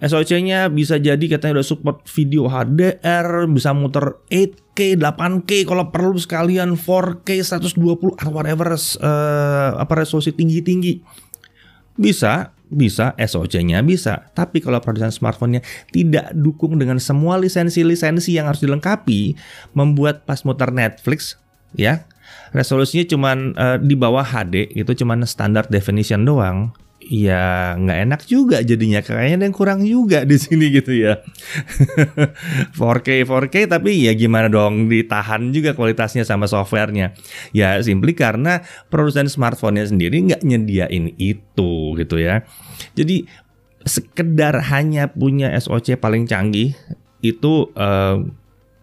SOC-nya 0.00 0.72
bisa 0.72 0.96
jadi 0.96 1.20
katanya 1.20 1.60
udah 1.60 1.68
support 1.68 2.08
video 2.08 2.48
HDR, 2.48 3.44
bisa 3.52 3.76
muter 3.76 4.16
8K, 4.32 4.96
8K 4.96 5.68
kalau 5.68 5.92
perlu 5.92 6.16
sekalian 6.16 6.72
4K 6.72 7.44
120 7.44 8.16
atau 8.16 8.32
whatever 8.32 8.72
uh, 8.72 9.76
apa 9.76 9.92
resolusi 10.00 10.32
tinggi-tinggi. 10.32 11.04
Bisa, 12.00 12.56
bisa 12.72 13.12
SOC-nya 13.20 13.84
bisa. 13.84 14.32
Tapi 14.32 14.64
kalau 14.64 14.80
produsen 14.80 15.12
smartphone-nya 15.12 15.60
tidak 15.92 16.32
dukung 16.32 16.80
dengan 16.80 16.96
semua 16.96 17.36
lisensi-lisensi 17.36 18.32
yang 18.32 18.48
harus 18.48 18.64
dilengkapi, 18.64 19.36
membuat 19.76 20.24
pas 20.24 20.40
muter 20.48 20.72
Netflix 20.72 21.36
ya, 21.76 22.08
resolusinya 22.56 23.04
cuma 23.04 23.36
uh, 23.36 23.76
di 23.76 23.92
bawah 24.00 24.24
HD, 24.24 24.72
itu 24.80 24.96
cuma 24.96 25.20
standar 25.28 25.68
definition 25.68 26.24
doang 26.24 26.72
ya 27.00 27.74
nggak 27.80 27.98
enak 28.06 28.20
juga 28.28 28.60
jadinya. 28.60 29.00
Kayaknya 29.00 29.48
yang 29.48 29.56
kurang 29.56 29.80
juga 29.82 30.22
di 30.28 30.36
sini 30.36 30.68
gitu 30.70 30.92
ya. 30.92 31.18
4K 32.78 33.24
4K 33.24 33.56
tapi 33.66 34.04
ya 34.04 34.12
gimana 34.12 34.52
dong 34.52 34.86
ditahan 34.92 35.50
juga 35.50 35.72
kualitasnya 35.72 36.22
sama 36.28 36.44
softwarenya. 36.44 37.16
Ya 37.56 37.80
simply 37.80 38.12
karena 38.12 38.60
produsen 38.92 39.26
smartphone-nya 39.26 39.88
sendiri 39.88 40.20
nggak 40.20 40.44
nyediain 40.44 41.16
itu 41.16 41.96
gitu 41.96 42.16
ya. 42.20 42.44
Jadi 42.94 43.24
sekedar 43.88 44.60
hanya 44.68 45.08
punya 45.08 45.56
SoC 45.56 45.96
paling 45.96 46.28
canggih 46.28 46.76
itu 47.24 47.72
uh, 47.76 48.20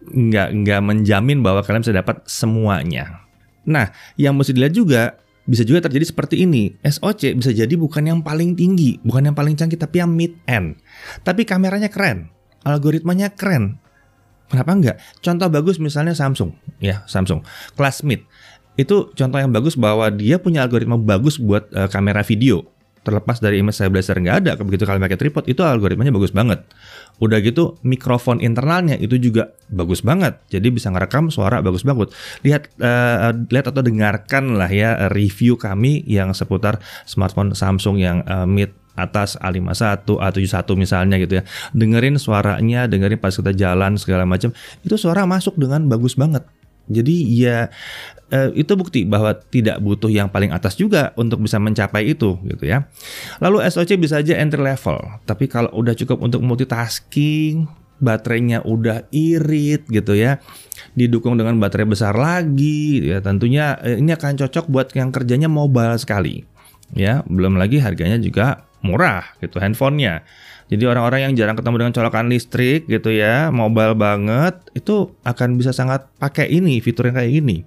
nggak 0.08 0.50
nggak 0.64 0.82
menjamin 0.82 1.46
bahwa 1.46 1.62
kalian 1.62 1.84
bisa 1.86 1.94
dapat 1.94 2.24
semuanya. 2.26 3.28
Nah 3.68 3.92
yang 4.18 4.34
mesti 4.34 4.56
dilihat 4.56 4.74
juga 4.74 5.04
bisa 5.48 5.64
juga 5.64 5.88
terjadi 5.88 6.12
seperti 6.12 6.44
ini. 6.44 6.76
SOC 6.84 7.40
bisa 7.40 7.52
jadi 7.56 7.74
bukan 7.74 8.04
yang 8.04 8.20
paling 8.20 8.54
tinggi, 8.54 9.00
bukan 9.02 9.32
yang 9.32 9.36
paling 9.36 9.56
canggih, 9.56 9.80
tapi 9.80 10.04
yang 10.04 10.12
mid 10.12 10.36
end. 10.46 10.78
Tapi 11.24 11.48
kameranya 11.48 11.88
keren, 11.88 12.30
algoritmanya 12.68 13.34
keren. 13.34 13.80
Kenapa 14.48 14.72
enggak? 14.76 14.98
Contoh 15.20 15.48
bagus 15.52 15.80
misalnya 15.80 16.16
Samsung, 16.16 16.56
ya 16.84 17.04
Samsung, 17.08 17.44
kelas 17.76 18.04
mid. 18.04 18.24
Itu 18.78 19.10
contoh 19.18 19.40
yang 19.42 19.50
bagus 19.50 19.74
bahwa 19.74 20.08
dia 20.14 20.38
punya 20.38 20.62
algoritma 20.68 21.00
bagus 21.02 21.42
buat 21.42 21.66
uh, 21.74 21.90
kamera 21.90 22.22
video 22.22 22.77
terlepas 23.08 23.40
dari 23.40 23.64
image 23.64 23.80
stabilizer 23.80 24.20
nggak 24.20 24.38
ada. 24.44 24.52
Begitu 24.60 24.84
kalian 24.84 25.00
pakai 25.08 25.16
tripod 25.16 25.48
itu 25.48 25.64
algoritmanya 25.64 26.12
bagus 26.12 26.36
banget. 26.36 26.68
Udah 27.24 27.40
gitu 27.40 27.80
mikrofon 27.88 28.44
internalnya 28.44 29.00
itu 29.00 29.16
juga 29.16 29.56
bagus 29.72 30.04
banget. 30.04 30.44
Jadi 30.52 30.68
bisa 30.76 30.92
ngerekam 30.92 31.32
suara 31.32 31.64
bagus 31.64 31.88
banget. 31.88 32.12
Lihat 32.44 32.76
uh, 32.84 33.32
lihat 33.48 33.72
atau 33.72 33.80
dengarkan 33.80 34.60
lah 34.60 34.68
ya 34.68 35.08
review 35.08 35.56
kami 35.56 36.04
yang 36.04 36.36
seputar 36.36 36.84
smartphone 37.08 37.56
Samsung 37.56 37.96
yang 37.96 38.28
uh, 38.28 38.44
mid 38.44 38.76
atas 38.98 39.38
A51, 39.40 40.04
A71 40.10 40.68
misalnya 40.76 41.16
gitu 41.22 41.40
ya. 41.40 41.44
Dengerin 41.72 42.18
suaranya, 42.18 42.90
dengerin 42.90 43.22
pas 43.22 43.32
kita 43.32 43.54
jalan 43.54 43.96
segala 43.96 44.26
macam, 44.26 44.50
itu 44.82 44.96
suara 44.98 45.24
masuk 45.30 45.54
dengan 45.56 45.86
bagus 45.86 46.18
banget. 46.18 46.44
Jadi 46.88 47.16
ya 47.38 47.70
eh, 48.32 48.50
itu 48.56 48.74
bukti 48.76 49.04
bahwa 49.08 49.36
tidak 49.36 49.80
butuh 49.80 50.12
yang 50.12 50.28
paling 50.28 50.52
atas 50.52 50.76
juga 50.76 51.16
untuk 51.16 51.44
bisa 51.44 51.58
mencapai 51.58 52.12
itu 52.12 52.36
gitu 52.48 52.64
ya. 52.68 52.88
Lalu 53.40 53.64
SOC 53.68 54.00
bisa 54.00 54.20
aja 54.20 54.36
entry 54.38 54.62
level, 54.62 54.98
tapi 55.24 55.48
kalau 55.48 55.72
udah 55.76 55.96
cukup 55.96 56.20
untuk 56.24 56.44
multitasking, 56.44 57.68
baterainya 57.98 58.62
udah 58.62 59.10
irit 59.10 59.90
gitu 59.90 60.14
ya, 60.14 60.38
didukung 60.94 61.38
dengan 61.38 61.58
baterai 61.58 61.90
besar 61.90 62.14
lagi, 62.14 63.02
gitu 63.02 63.18
ya 63.18 63.20
tentunya 63.24 63.78
eh, 63.82 63.98
ini 63.98 64.14
akan 64.14 64.38
cocok 64.46 64.66
buat 64.70 64.88
yang 64.94 65.10
kerjanya 65.10 65.50
mobile 65.50 65.98
sekali. 65.98 66.46
Ya, 66.96 67.20
belum 67.28 67.60
lagi 67.60 67.84
harganya 67.84 68.16
juga 68.16 68.64
murah 68.80 69.36
gitu 69.44 69.60
handphonenya. 69.60 70.24
Jadi 70.68 70.84
orang-orang 70.84 71.32
yang 71.32 71.34
jarang 71.36 71.56
ketemu 71.56 71.76
dengan 71.84 71.94
colokan 71.96 72.28
listrik 72.28 72.88
gitu 72.92 73.12
ya, 73.12 73.52
mobile 73.56 73.96
banget, 73.96 74.60
itu 74.76 75.16
akan 75.24 75.56
bisa 75.56 75.72
sangat 75.72 76.08
pakai 76.20 76.52
ini, 76.52 76.84
fitur 76.84 77.08
yang 77.08 77.16
kayak 77.16 77.32
gini. 77.40 77.58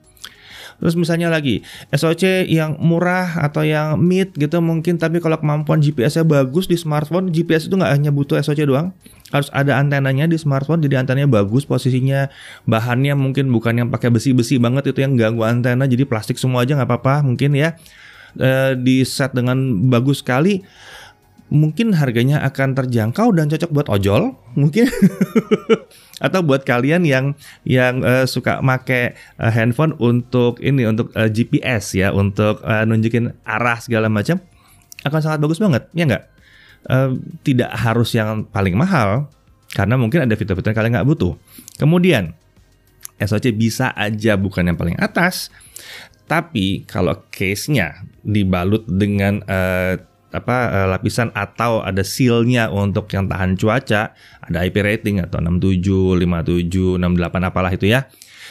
Terus 0.81 0.97
misalnya 0.97 1.29
lagi 1.29 1.61
SOC 1.93 2.49
yang 2.49 2.81
murah 2.81 3.37
atau 3.45 3.61
yang 3.61 4.01
mid 4.01 4.33
gitu 4.33 4.65
mungkin 4.65 4.97
tapi 4.97 5.21
kalau 5.21 5.37
kemampuan 5.37 5.85
GPS-nya 5.85 6.25
bagus 6.25 6.67
di 6.67 6.81
smartphone, 6.81 7.29
GPS 7.29 7.69
itu 7.69 7.77
nggak 7.77 7.93
hanya 7.93 8.11
butuh 8.11 8.41
SOC 8.41 8.65
doang, 8.65 8.97
harus 9.31 9.53
ada 9.53 9.77
antenanya 9.77 10.25
di 10.25 10.41
smartphone 10.41 10.81
jadi 10.81 11.05
antenanya 11.05 11.29
bagus 11.29 11.69
posisinya, 11.69 12.33
bahannya 12.65 13.13
mungkin 13.13 13.53
bukan 13.53 13.85
yang 13.85 13.89
pakai 13.93 14.09
besi-besi 14.09 14.57
banget 14.57 14.91
itu 14.91 15.05
yang 15.05 15.15
ganggu 15.21 15.45
antena 15.45 15.85
jadi 15.85 16.09
plastik 16.09 16.41
semua 16.41 16.65
aja 16.65 16.75
nggak 16.75 16.89
apa-apa 16.89 17.29
mungkin 17.29 17.55
ya. 17.55 17.77
E, 18.31 18.79
di 18.79 19.03
set 19.03 19.35
dengan 19.35 19.59
bagus 19.91 20.23
sekali 20.23 20.63
mungkin 21.51 21.93
harganya 21.99 22.41
akan 22.47 22.79
terjangkau 22.79 23.35
dan 23.35 23.51
cocok 23.51 23.71
buat 23.75 23.89
ojol 23.91 24.39
mungkin. 24.55 24.87
Atau 26.25 26.47
buat 26.47 26.63
kalian 26.63 27.03
yang 27.05 27.35
yang 27.67 28.07
uh, 28.07 28.25
suka 28.25 28.63
make 28.63 29.19
uh, 29.37 29.51
handphone 29.51 29.99
untuk 29.99 30.63
ini 30.63 30.87
untuk 30.87 31.11
uh, 31.19 31.27
GPS 31.27 31.99
ya 31.99 32.15
untuk 32.15 32.63
uh, 32.63 32.87
nunjukin 32.87 33.35
arah 33.43 33.83
segala 33.83 34.07
macam 34.07 34.39
akan 35.03 35.21
sangat 35.21 35.39
bagus 35.43 35.59
banget 35.59 35.91
ya 35.93 36.07
nggak? 36.07 36.25
Uh, 36.87 37.19
tidak 37.45 37.75
harus 37.77 38.15
yang 38.17 38.49
paling 38.49 38.79
mahal 38.79 39.29
karena 39.75 40.01
mungkin 40.01 40.25
ada 40.25 40.33
fitur-fitur 40.39 40.73
yang 40.73 40.79
kalian 40.79 40.93
nggak 40.97 41.09
butuh. 41.11 41.35
Kemudian 41.77 42.33
SOC 43.21 43.53
bisa 43.53 43.93
aja 43.93 44.39
bukan 44.41 44.65
yang 44.65 44.79
paling 44.81 44.97
atas 44.97 45.53
tapi 46.31 46.87
kalau 46.87 47.27
case-nya 47.35 48.07
dibalut 48.23 48.87
dengan 48.87 49.43
uh, 49.51 49.99
apa 50.31 50.57
uh, 50.71 50.87
lapisan 50.95 51.35
atau 51.35 51.83
ada 51.83 52.07
sealnya 52.07 52.71
untuk 52.71 53.11
yang 53.11 53.27
tahan 53.27 53.59
cuaca, 53.59 54.15
ada 54.43 54.59
IP 54.63 54.81
rating 54.81 55.19
atau 55.23 55.43
67, 55.43 56.23
57, 56.23 56.99
68 56.99 57.51
apalah 57.51 57.71
itu 57.75 57.91
ya 57.91 58.07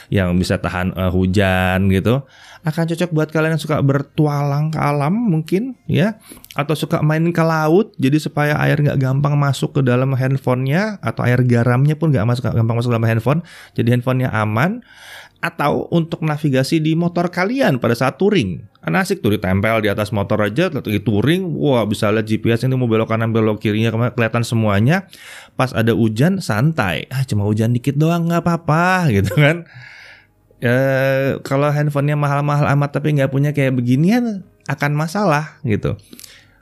yang 0.09 0.33
bisa 0.35 0.57
tahan 0.57 0.91
uh, 0.97 1.13
hujan 1.13 1.87
gitu 1.93 2.25
akan 2.59 2.91
cocok 2.91 3.09
buat 3.15 3.29
kalian 3.31 3.55
yang 3.55 3.61
suka 3.61 3.79
bertualang 3.79 4.67
ke 4.73 4.79
alam 4.81 5.15
mungkin 5.15 5.79
ya 5.87 6.19
atau 6.59 6.75
suka 6.75 6.99
main 6.99 7.23
ke 7.31 7.39
laut 7.39 7.95
jadi 7.95 8.19
supaya 8.19 8.59
air 8.59 8.83
nggak 8.83 8.99
gampang 8.99 9.39
masuk 9.39 9.79
ke 9.79 9.81
dalam 9.85 10.11
handphonenya 10.11 10.99
atau 10.99 11.23
air 11.23 11.39
garamnya 11.47 11.95
pun 11.95 12.11
nggak 12.11 12.27
masuk 12.27 12.51
gampang 12.51 12.75
masuk 12.75 12.91
ke 12.91 12.95
dalam 12.99 13.07
handphone 13.07 13.39
jadi 13.79 13.95
handphonenya 13.95 14.29
aman 14.35 14.83
atau 15.39 15.87
untuk 15.87 16.19
navigasi 16.19 16.83
di 16.83 16.99
motor 16.99 17.31
kalian 17.31 17.79
pada 17.79 17.95
saat 17.95 18.19
touring. 18.19 18.59
Kan 18.89 18.97
asik 18.97 19.21
tuh 19.21 19.37
ditempel 19.37 19.85
di 19.85 19.89
atas 19.93 20.09
motor 20.09 20.41
aja, 20.41 20.73
lagi 20.73 20.97
touring, 20.97 21.45
wah 21.53 21.85
bisa 21.85 22.09
lihat 22.09 22.25
GPS 22.25 22.65
ini 22.65 22.73
mau 22.73 22.89
belok 22.89 23.13
kanan 23.13 23.29
belok 23.29 23.61
kirinya 23.61 23.93
kelihatan 23.93 24.41
semuanya. 24.41 25.05
Pas 25.53 25.69
ada 25.77 25.93
hujan 25.93 26.41
santai, 26.41 27.05
ah 27.13 27.21
cuma 27.21 27.45
hujan 27.45 27.69
dikit 27.69 27.93
doang 28.01 28.25
nggak 28.25 28.41
apa-apa 28.41 29.05
gitu 29.21 29.37
kan. 29.37 29.69
E, 30.57 30.73
kalau 31.45 31.69
handphonenya 31.69 32.17
mahal-mahal 32.17 32.65
amat 32.73 32.97
tapi 32.97 33.13
nggak 33.13 33.29
punya 33.29 33.53
kayak 33.53 33.77
beginian 33.77 34.41
akan 34.65 34.97
masalah 34.97 35.61
gitu. 35.61 35.93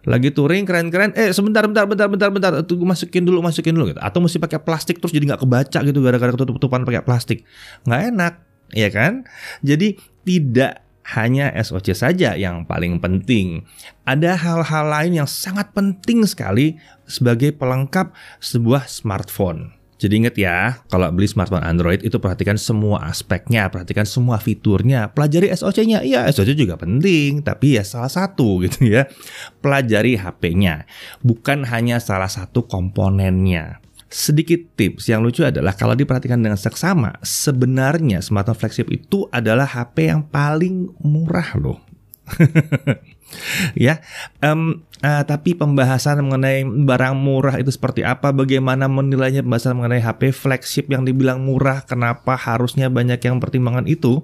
Lagi 0.03 0.35
touring 0.35 0.67
keren-keren, 0.67 1.15
eh 1.15 1.31
sebentar, 1.31 1.63
bentar, 1.63 1.87
bentar, 1.87 2.11
bentar, 2.11 2.27
bentar, 2.27 2.51
tunggu 2.67 2.83
masukin 2.83 3.23
dulu, 3.23 3.39
masukin 3.39 3.71
dulu 3.71 3.95
gitu. 3.95 4.03
Atau 4.03 4.19
mesti 4.19 4.35
pakai 4.35 4.59
plastik 4.59 4.99
terus 4.99 5.15
jadi 5.15 5.31
nggak 5.31 5.47
kebaca 5.47 5.79
gitu 5.79 6.03
gara-gara 6.03 6.35
ketutup-tutupan 6.35 6.83
pakai 6.83 7.07
plastik, 7.07 7.47
nggak 7.87 8.01
enak 8.11 8.33
ya 8.75 8.91
kan? 8.91 9.23
Jadi 9.63 9.95
tidak 10.27 10.86
hanya 11.15 11.55
SOC 11.55 11.95
saja 11.95 12.35
yang 12.35 12.67
paling 12.67 12.99
penting. 12.99 13.63
Ada 14.03 14.35
hal-hal 14.35 14.85
lain 14.91 15.23
yang 15.23 15.29
sangat 15.29 15.71
penting 15.71 16.27
sekali 16.27 16.75
sebagai 17.07 17.55
pelengkap 17.55 18.11
sebuah 18.43 18.91
smartphone. 18.91 19.77
Jadi 19.97 20.13
ingat 20.13 20.35
ya, 20.37 20.85
kalau 20.93 21.09
beli 21.09 21.25
smartphone 21.25 21.65
Android 21.65 22.05
itu 22.05 22.21
perhatikan 22.21 22.53
semua 22.53 23.09
aspeknya, 23.09 23.65
perhatikan 23.73 24.05
semua 24.05 24.37
fiturnya, 24.37 25.09
pelajari 25.09 25.49
SOC-nya. 25.49 26.05
Iya, 26.05 26.29
SOC 26.29 26.53
juga 26.53 26.77
penting, 26.77 27.41
tapi 27.41 27.81
ya 27.81 27.83
salah 27.87 28.11
satu 28.11 28.59
gitu 28.67 28.85
ya. 28.85 29.09
Pelajari 29.57 30.13
HP-nya, 30.21 30.85
bukan 31.25 31.65
hanya 31.65 31.97
salah 31.97 32.29
satu 32.29 32.69
komponennya. 32.69 33.81
Sedikit 34.07 34.63
tips 34.79 35.11
yang 35.11 35.19
lucu 35.19 35.43
adalah 35.43 35.75
kalau 35.75 35.91
diperhatikan 35.91 36.39
dengan 36.39 36.55
seksama, 36.55 37.19
sebenarnya 37.19 38.23
smartphone 38.23 38.55
flagship 38.55 38.87
itu 38.87 39.27
adalah 39.35 39.67
HP 39.67 40.07
yang 40.07 40.23
paling 40.23 40.95
murah 41.03 41.51
loh. 41.59 41.83
ya. 43.75 43.99
Um, 44.39 44.86
uh, 45.01 45.23
tapi 45.25 45.53
pembahasan 45.53 46.21
mengenai 46.23 46.63
barang 46.63 47.15
murah 47.17 47.55
itu 47.57 47.69
seperti 47.73 48.01
apa, 48.05 48.33
bagaimana 48.33 48.85
menilainya 48.89 49.43
pembahasan 49.45 49.77
mengenai 49.77 50.01
HP 50.01 50.33
flagship 50.33 50.89
yang 50.89 51.03
dibilang 51.05 51.43
murah, 51.43 51.83
kenapa 51.83 52.37
harusnya 52.37 52.87
banyak 52.87 53.19
yang 53.21 53.37
pertimbangan 53.37 53.85
itu, 53.85 54.21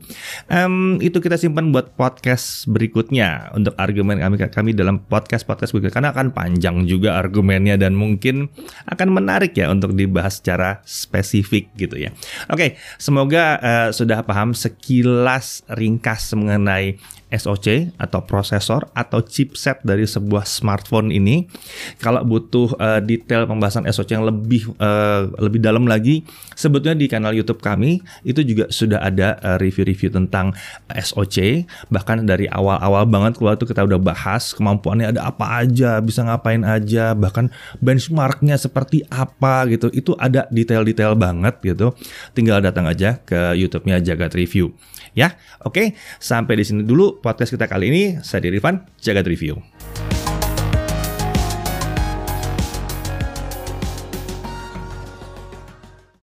um, 0.50 0.98
itu 1.02 1.18
kita 1.20 1.38
simpan 1.38 1.70
buat 1.74 1.94
podcast 1.98 2.66
berikutnya 2.70 3.54
untuk 3.54 3.74
argumen 3.78 4.22
kami 4.22 4.36
kami 4.50 4.72
dalam 4.74 5.02
podcast 5.04 5.46
podcast 5.46 5.74
berikutnya. 5.74 5.94
Karena 5.94 6.10
akan 6.14 6.28
panjang 6.34 6.86
juga 6.90 7.18
argumennya 7.18 7.78
dan 7.78 7.94
mungkin 7.98 8.50
akan 8.90 9.08
menarik 9.14 9.54
ya 9.58 9.70
untuk 9.70 9.94
dibahas 9.94 10.42
secara 10.42 10.82
spesifik 10.84 11.70
gitu 11.78 11.98
ya. 11.98 12.14
Oke, 12.50 12.78
semoga 12.98 13.58
uh, 13.60 13.90
sudah 13.90 14.26
paham 14.26 14.56
sekilas 14.56 15.66
ringkas 15.72 16.34
mengenai 16.34 16.98
SoC 17.34 17.98
atau 18.00 18.24
prosesor 18.24 18.88
atau 18.96 19.20
chipset 19.20 19.82
dari 19.84 20.08
sebuah 20.08 20.48
smartphone 20.48 21.12
ini. 21.12 21.50
Kalau 22.00 22.24
butuh 22.24 22.78
uh, 22.80 23.02
detail 23.04 23.50
pembahasan 23.50 23.90
SoC 23.90 24.16
yang 24.16 24.26
lebih 24.26 24.72
uh, 24.80 25.28
lebih 25.42 25.60
dalam 25.60 25.90
lagi, 25.90 26.24
sebetulnya 26.56 26.96
di 26.96 27.12
kanal 27.12 27.36
YouTube 27.36 27.60
kami 27.60 28.00
itu 28.24 28.46
juga 28.46 28.72
sudah 28.72 29.04
ada 29.04 29.36
review 29.60 29.74
review-review 29.74 30.14
tentang 30.14 30.54
SoC. 30.88 31.68
Bahkan 31.92 32.30
dari 32.30 32.46
awal-awal 32.48 33.10
banget 33.10 33.42
keluar 33.42 33.60
itu 33.60 33.66
kita 33.66 33.84
udah 33.84 34.00
bahas 34.00 34.56
kemampuannya 34.56 35.18
ada 35.18 35.28
apa 35.28 35.66
aja, 35.66 36.00
bisa 36.00 36.24
ngapain 36.24 36.64
aja, 36.64 37.12
bahkan 37.18 37.52
benchmarknya 37.84 38.56
seperti 38.56 39.04
apa 39.12 39.68
gitu. 39.68 39.92
Itu 39.92 40.14
ada 40.16 40.48
detail-detail 40.54 41.20
banget 41.20 41.60
gitu. 41.66 41.92
Tinggal 42.32 42.64
datang 42.64 42.86
aja 42.86 43.20
ke 43.26 43.58
YouTube-nya 43.58 44.00
Jagat 44.00 44.38
Review. 44.38 44.72
Ya, 45.14 45.38
oke. 45.62 45.94
Sampai 46.18 46.58
di 46.58 46.66
sini 46.66 46.82
dulu 46.82 47.22
podcast 47.24 47.56
kita 47.56 47.72
kali 47.72 47.88
ini. 47.88 48.04
Saya 48.20 48.44
Dirifan, 48.44 48.84
Jagat 49.00 49.24
Review. 49.24 49.64